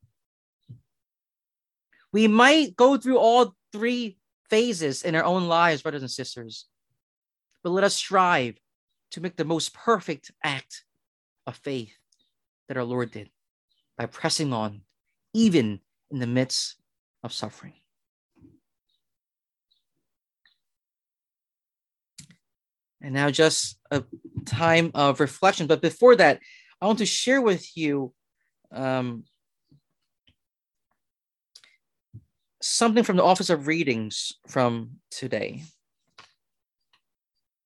We 2.10 2.26
might 2.26 2.74
go 2.74 2.96
through 2.96 3.18
all 3.18 3.54
three 3.70 4.16
phases 4.48 5.02
in 5.02 5.14
our 5.14 5.24
own 5.24 5.46
lives, 5.46 5.82
brothers 5.82 6.00
and 6.00 6.10
sisters, 6.10 6.64
but 7.62 7.68
let 7.68 7.84
us 7.84 7.94
strive 7.94 8.56
to 9.10 9.20
make 9.20 9.36
the 9.36 9.44
most 9.44 9.74
perfect 9.74 10.30
act 10.42 10.84
of 11.46 11.54
faith 11.56 11.92
that 12.68 12.78
our 12.78 12.84
Lord 12.84 13.10
did 13.10 13.28
by 13.96 14.06
pressing 14.06 14.52
on, 14.52 14.82
even 15.32 15.80
in 16.10 16.18
the 16.18 16.26
midst 16.26 16.76
of 17.22 17.32
suffering. 17.32 17.74
And 23.00 23.12
now, 23.12 23.30
just 23.30 23.78
a 23.90 24.02
time 24.46 24.90
of 24.94 25.20
reflection. 25.20 25.66
But 25.66 25.82
before 25.82 26.16
that, 26.16 26.40
I 26.80 26.86
want 26.86 26.98
to 27.00 27.06
share 27.06 27.42
with 27.42 27.76
you 27.76 28.14
um, 28.72 29.24
something 32.62 33.04
from 33.04 33.16
the 33.16 33.22
Office 33.22 33.50
of 33.50 33.66
Readings 33.66 34.32
from 34.48 34.92
today. 35.10 35.64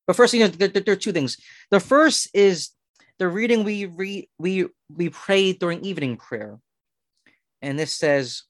But 0.08 0.16
first, 0.16 0.34
you 0.34 0.40
know, 0.40 0.48
there, 0.48 0.68
there, 0.68 0.94
are 0.94 0.96
two 0.96 1.12
things. 1.12 1.36
The 1.70 1.78
first 1.78 2.30
is 2.34 2.70
the 3.18 3.28
reading 3.28 3.64
we 3.64 3.86
read 3.86 4.28
we 4.38 4.66
we 4.88 5.08
pray 5.10 5.52
during 5.52 5.84
evening 5.84 6.16
prayer, 6.16 6.60
and 7.60 7.78
this 7.78 7.94
says, 7.94 8.44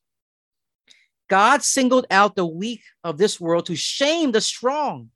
"God 1.29 1.63
singled 1.63 2.07
out 2.11 2.37
the 2.37 2.47
weak 2.47 2.83
of 3.03 3.19
this 3.19 3.41
world 3.41 3.67
to 3.67 3.77
shame 3.77 4.33
the 4.33 4.41
strong." 4.41 5.11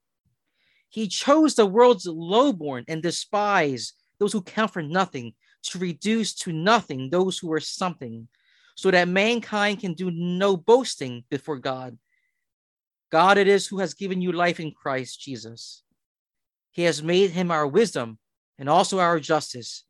He 0.89 1.09
chose 1.09 1.55
the 1.55 1.67
world's 1.67 2.07
lowborn 2.07 2.85
and 2.89 3.03
despise 3.03 3.95
those 4.19 4.33
who 4.33 4.43
count 4.43 4.73
for 4.73 4.83
nothing, 4.83 5.35
to 5.63 5.79
reduce 5.79 6.35
to 6.35 6.53
nothing 6.53 7.11
those 7.11 7.39
who 7.39 7.53
are 7.53 7.61
something, 7.61 8.29
so 8.75 8.91
that 8.91 9.09
mankind 9.09 9.81
can 9.81 9.95
do 9.95 10.11
no 10.11 10.57
boasting 10.57 11.25
before 11.31 11.59
God. 11.59 11.99
God 13.11 13.37
it 13.39 13.49
is 13.49 13.67
who 13.67 13.79
has 13.79 13.95
given 13.95 14.21
you 14.21 14.33
life 14.33 14.61
in 14.61 14.73
Christ 14.73 15.21
Jesus. 15.21 15.83
He 16.71 16.83
has 16.83 17.03
made 17.03 17.31
him 17.31 17.51
our 17.51 17.67
wisdom 17.67 18.19
and 18.63 18.71
also 18.71 19.01
our 19.01 19.19
justice, 19.19 19.83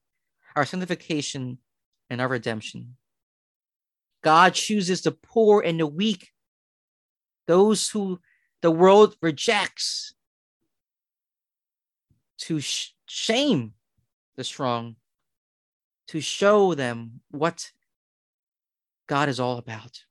our 0.57 0.65
sanctification, 0.65 1.59
and 2.09 2.23
our 2.23 2.29
redemption. 2.29 2.97
God 4.23 4.55
chooses 4.55 5.03
the 5.03 5.13
poor 5.13 5.61
and 5.61 5.79
the 5.79 5.87
weak, 5.87 6.31
those 7.47 7.91
who 7.91 8.19
the 8.63 8.71
world 8.71 9.15
rejects, 9.21 10.15
to 12.39 12.61
sh- 12.61 12.95
shame 13.07 13.75
the 14.37 14.45
strong, 14.45 14.97
to 16.09 16.23
show 16.23 16.73
them 16.73 17.21
what 17.31 17.73
God 19.07 19.29
is 19.29 19.39
all 19.39 19.59
about. 19.59 20.05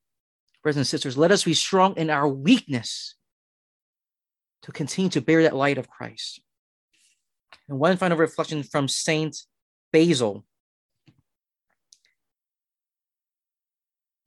Brothers 0.61 0.77
and 0.77 0.85
sisters, 0.85 1.17
let 1.17 1.31
us 1.31 1.45
be 1.45 1.55
strong 1.55 1.97
in 1.97 2.11
our 2.11 2.27
weakness 2.27 3.15
to 4.61 4.71
continue 4.71 5.09
to 5.09 5.21
bear 5.21 5.41
that 5.41 5.55
light 5.55 5.79
of 5.79 5.89
Christ. 5.89 6.41
And 7.67 7.79
one 7.79 7.97
final 7.97 8.17
reflection 8.17 8.63
from 8.63 8.87
Saint 8.87 9.37
Basil. 9.91 10.45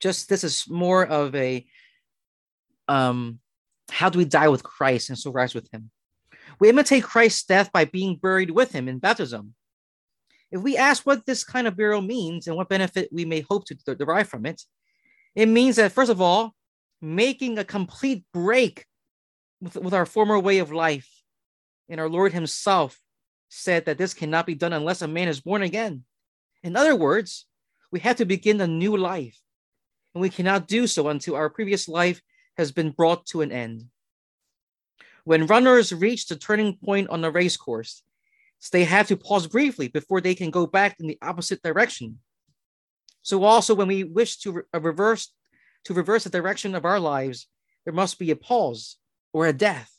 Just 0.00 0.28
this 0.28 0.44
is 0.44 0.64
more 0.68 1.06
of 1.06 1.34
a 1.34 1.66
um, 2.88 3.40
how 3.90 4.10
do 4.10 4.18
we 4.18 4.24
die 4.24 4.48
with 4.48 4.62
Christ 4.62 5.08
and 5.08 5.18
so 5.18 5.30
rise 5.30 5.54
with 5.54 5.68
him? 5.72 5.90
We 6.60 6.68
imitate 6.68 7.04
Christ's 7.04 7.44
death 7.44 7.72
by 7.72 7.84
being 7.84 8.16
buried 8.16 8.50
with 8.50 8.72
him 8.72 8.88
in 8.88 8.98
baptism. 8.98 9.54
If 10.50 10.62
we 10.62 10.76
ask 10.76 11.04
what 11.04 11.26
this 11.26 11.42
kind 11.42 11.66
of 11.66 11.76
burial 11.76 12.02
means 12.02 12.46
and 12.46 12.56
what 12.56 12.68
benefit 12.68 13.08
we 13.12 13.24
may 13.24 13.40
hope 13.40 13.64
to 13.66 13.94
derive 13.94 14.28
from 14.28 14.46
it, 14.46 14.62
it 15.34 15.46
means 15.46 15.76
that, 15.76 15.92
first 15.92 16.10
of 16.10 16.20
all, 16.20 16.54
making 17.00 17.58
a 17.58 17.64
complete 17.64 18.24
break 18.32 18.86
with, 19.60 19.76
with 19.76 19.94
our 19.94 20.06
former 20.06 20.38
way 20.38 20.58
of 20.58 20.72
life. 20.72 21.08
And 21.88 22.00
our 22.00 22.08
Lord 22.08 22.32
Himself 22.32 22.98
said 23.54 23.84
that 23.84 23.98
this 23.98 24.14
cannot 24.14 24.46
be 24.46 24.54
done 24.54 24.72
unless 24.72 25.00
a 25.00 25.08
man 25.08 25.28
is 25.28 25.40
born 25.40 25.62
again. 25.62 26.04
In 26.62 26.76
other 26.76 26.96
words, 26.96 27.46
we 27.92 28.00
have 28.00 28.16
to 28.16 28.24
begin 28.24 28.60
a 28.60 28.66
new 28.66 28.96
life, 28.96 29.38
and 30.14 30.20
we 30.20 30.28
cannot 30.28 30.66
do 30.66 30.86
so 30.86 31.08
until 31.08 31.36
our 31.36 31.48
previous 31.48 31.88
life 31.88 32.20
has 32.56 32.72
been 32.72 32.90
brought 32.90 33.26
to 33.26 33.42
an 33.42 33.52
end. 33.52 33.84
When 35.22 35.46
runners 35.46 35.92
reach 35.92 36.26
the 36.26 36.36
turning 36.36 36.76
point 36.76 37.08
on 37.10 37.20
the 37.20 37.30
race 37.30 37.56
course, 37.56 38.02
they 38.72 38.84
have 38.84 39.08
to 39.08 39.16
pause 39.16 39.46
briefly 39.46 39.88
before 39.88 40.20
they 40.20 40.34
can 40.34 40.50
go 40.50 40.66
back 40.66 40.96
in 40.98 41.06
the 41.06 41.18
opposite 41.22 41.62
direction. 41.62 42.18
So 43.22 43.44
also 43.44 43.74
when 43.74 43.88
we 43.88 44.04
wish 44.04 44.38
to 44.38 44.52
re- 44.52 44.62
reverse 44.80 45.32
to 45.84 45.94
reverse 45.94 46.24
the 46.24 46.30
direction 46.30 46.74
of 46.74 46.86
our 46.86 46.98
lives, 46.98 47.46
there 47.84 47.92
must 47.92 48.18
be 48.18 48.30
a 48.30 48.36
pause 48.36 48.96
or 49.34 49.46
a 49.46 49.52
death 49.52 49.92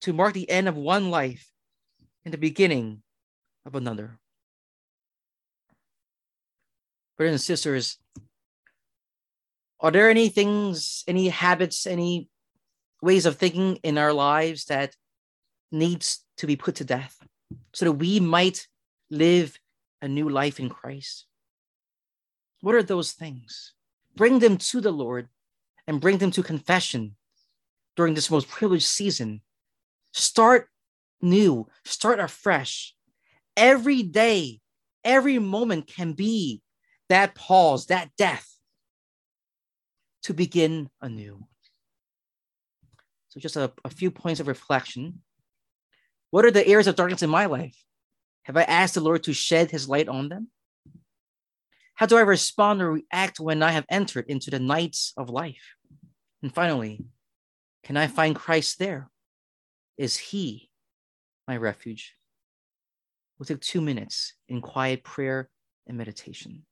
to 0.00 0.14
mark 0.14 0.32
the 0.32 0.48
end 0.48 0.66
of 0.66 0.76
one 0.76 1.10
life 1.10 1.52
and 2.28 2.34
the 2.34 2.36
beginning 2.36 3.00
of 3.64 3.74
another. 3.74 4.18
Brothers 7.16 7.32
and 7.32 7.40
sisters, 7.40 7.96
are 9.80 9.90
there 9.90 10.10
any 10.10 10.28
things, 10.28 11.04
any 11.08 11.30
habits, 11.30 11.86
any 11.86 12.28
ways 13.00 13.24
of 13.24 13.36
thinking 13.36 13.76
in 13.76 13.96
our 13.96 14.12
lives 14.12 14.66
that 14.66 14.94
needs 15.72 16.26
to 16.36 16.46
be 16.46 16.54
put 16.54 16.74
to 16.74 16.84
death 16.84 17.16
so 17.72 17.86
that 17.86 17.92
we 17.92 18.20
might 18.20 18.68
live 19.08 19.58
a 20.02 20.06
new 20.06 20.28
life 20.28 20.60
in 20.60 20.68
Christ? 20.68 21.24
What 22.60 22.74
are 22.74 22.82
those 22.82 23.12
things? 23.12 23.72
Bring 24.16 24.40
them 24.40 24.58
to 24.58 24.82
the 24.82 24.92
Lord 24.92 25.28
and 25.86 25.98
bring 25.98 26.18
them 26.18 26.32
to 26.32 26.42
confession 26.42 27.16
during 27.96 28.12
this 28.12 28.30
most 28.30 28.50
privileged 28.50 28.84
season. 28.84 29.40
Start 30.12 30.68
new, 31.20 31.68
start 31.84 32.20
afresh. 32.20 32.94
Every 33.56 34.02
day, 34.02 34.60
every 35.04 35.38
moment 35.38 35.86
can 35.86 36.12
be 36.12 36.62
that 37.08 37.34
pause, 37.34 37.86
that 37.86 38.10
death 38.16 38.48
to 40.22 40.34
begin 40.34 40.90
anew. 41.00 41.44
So, 43.28 43.40
just 43.40 43.56
a, 43.56 43.72
a 43.84 43.90
few 43.90 44.10
points 44.10 44.40
of 44.40 44.48
reflection. 44.48 45.20
What 46.30 46.44
are 46.44 46.50
the 46.50 46.66
areas 46.66 46.86
of 46.86 46.96
darkness 46.96 47.22
in 47.22 47.30
my 47.30 47.46
life? 47.46 47.76
Have 48.44 48.56
I 48.56 48.62
asked 48.62 48.94
the 48.94 49.00
Lord 49.00 49.22
to 49.24 49.32
shed 49.32 49.70
his 49.70 49.88
light 49.88 50.08
on 50.08 50.28
them? 50.28 50.48
How 51.94 52.06
do 52.06 52.16
I 52.16 52.20
respond 52.20 52.80
or 52.80 52.92
react 52.92 53.40
when 53.40 53.62
I 53.62 53.72
have 53.72 53.84
entered 53.90 54.26
into 54.28 54.50
the 54.50 54.58
nights 54.58 55.12
of 55.16 55.30
life? 55.30 55.74
And 56.42 56.54
finally, 56.54 57.04
can 57.82 57.96
I 57.96 58.06
find 58.06 58.36
Christ 58.36 58.78
there? 58.78 59.10
Is 59.96 60.16
he 60.16 60.67
my 61.48 61.56
refuge? 61.56 62.14
We'll 63.38 63.46
take 63.46 63.60
two 63.60 63.80
minutes 63.80 64.34
in 64.48 64.60
quiet 64.60 65.02
prayer 65.02 65.50
and 65.86 65.96
meditation. 65.96 66.64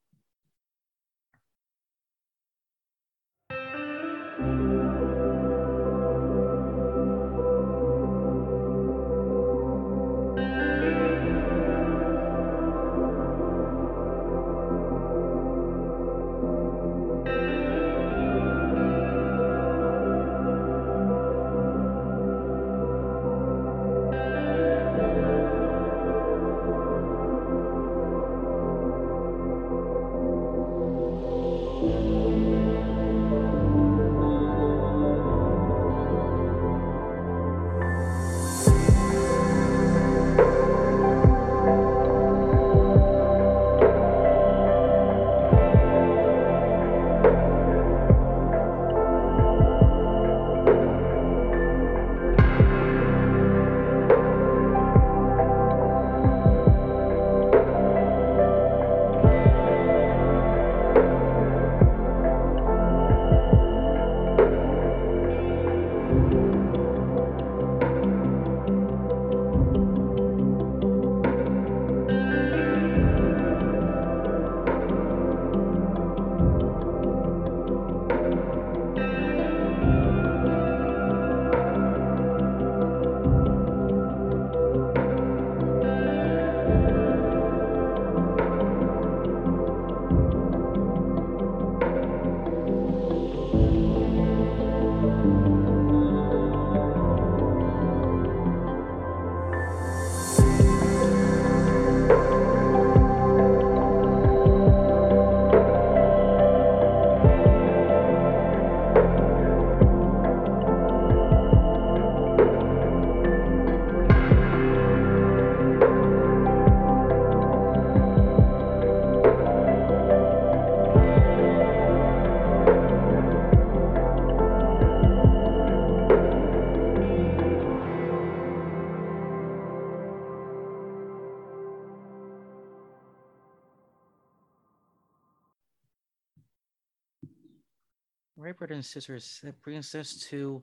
And 138.74 138.84
sisters, 138.84 139.40
that 139.42 139.60
brings 139.62 139.94
us 139.94 140.16
to 140.30 140.62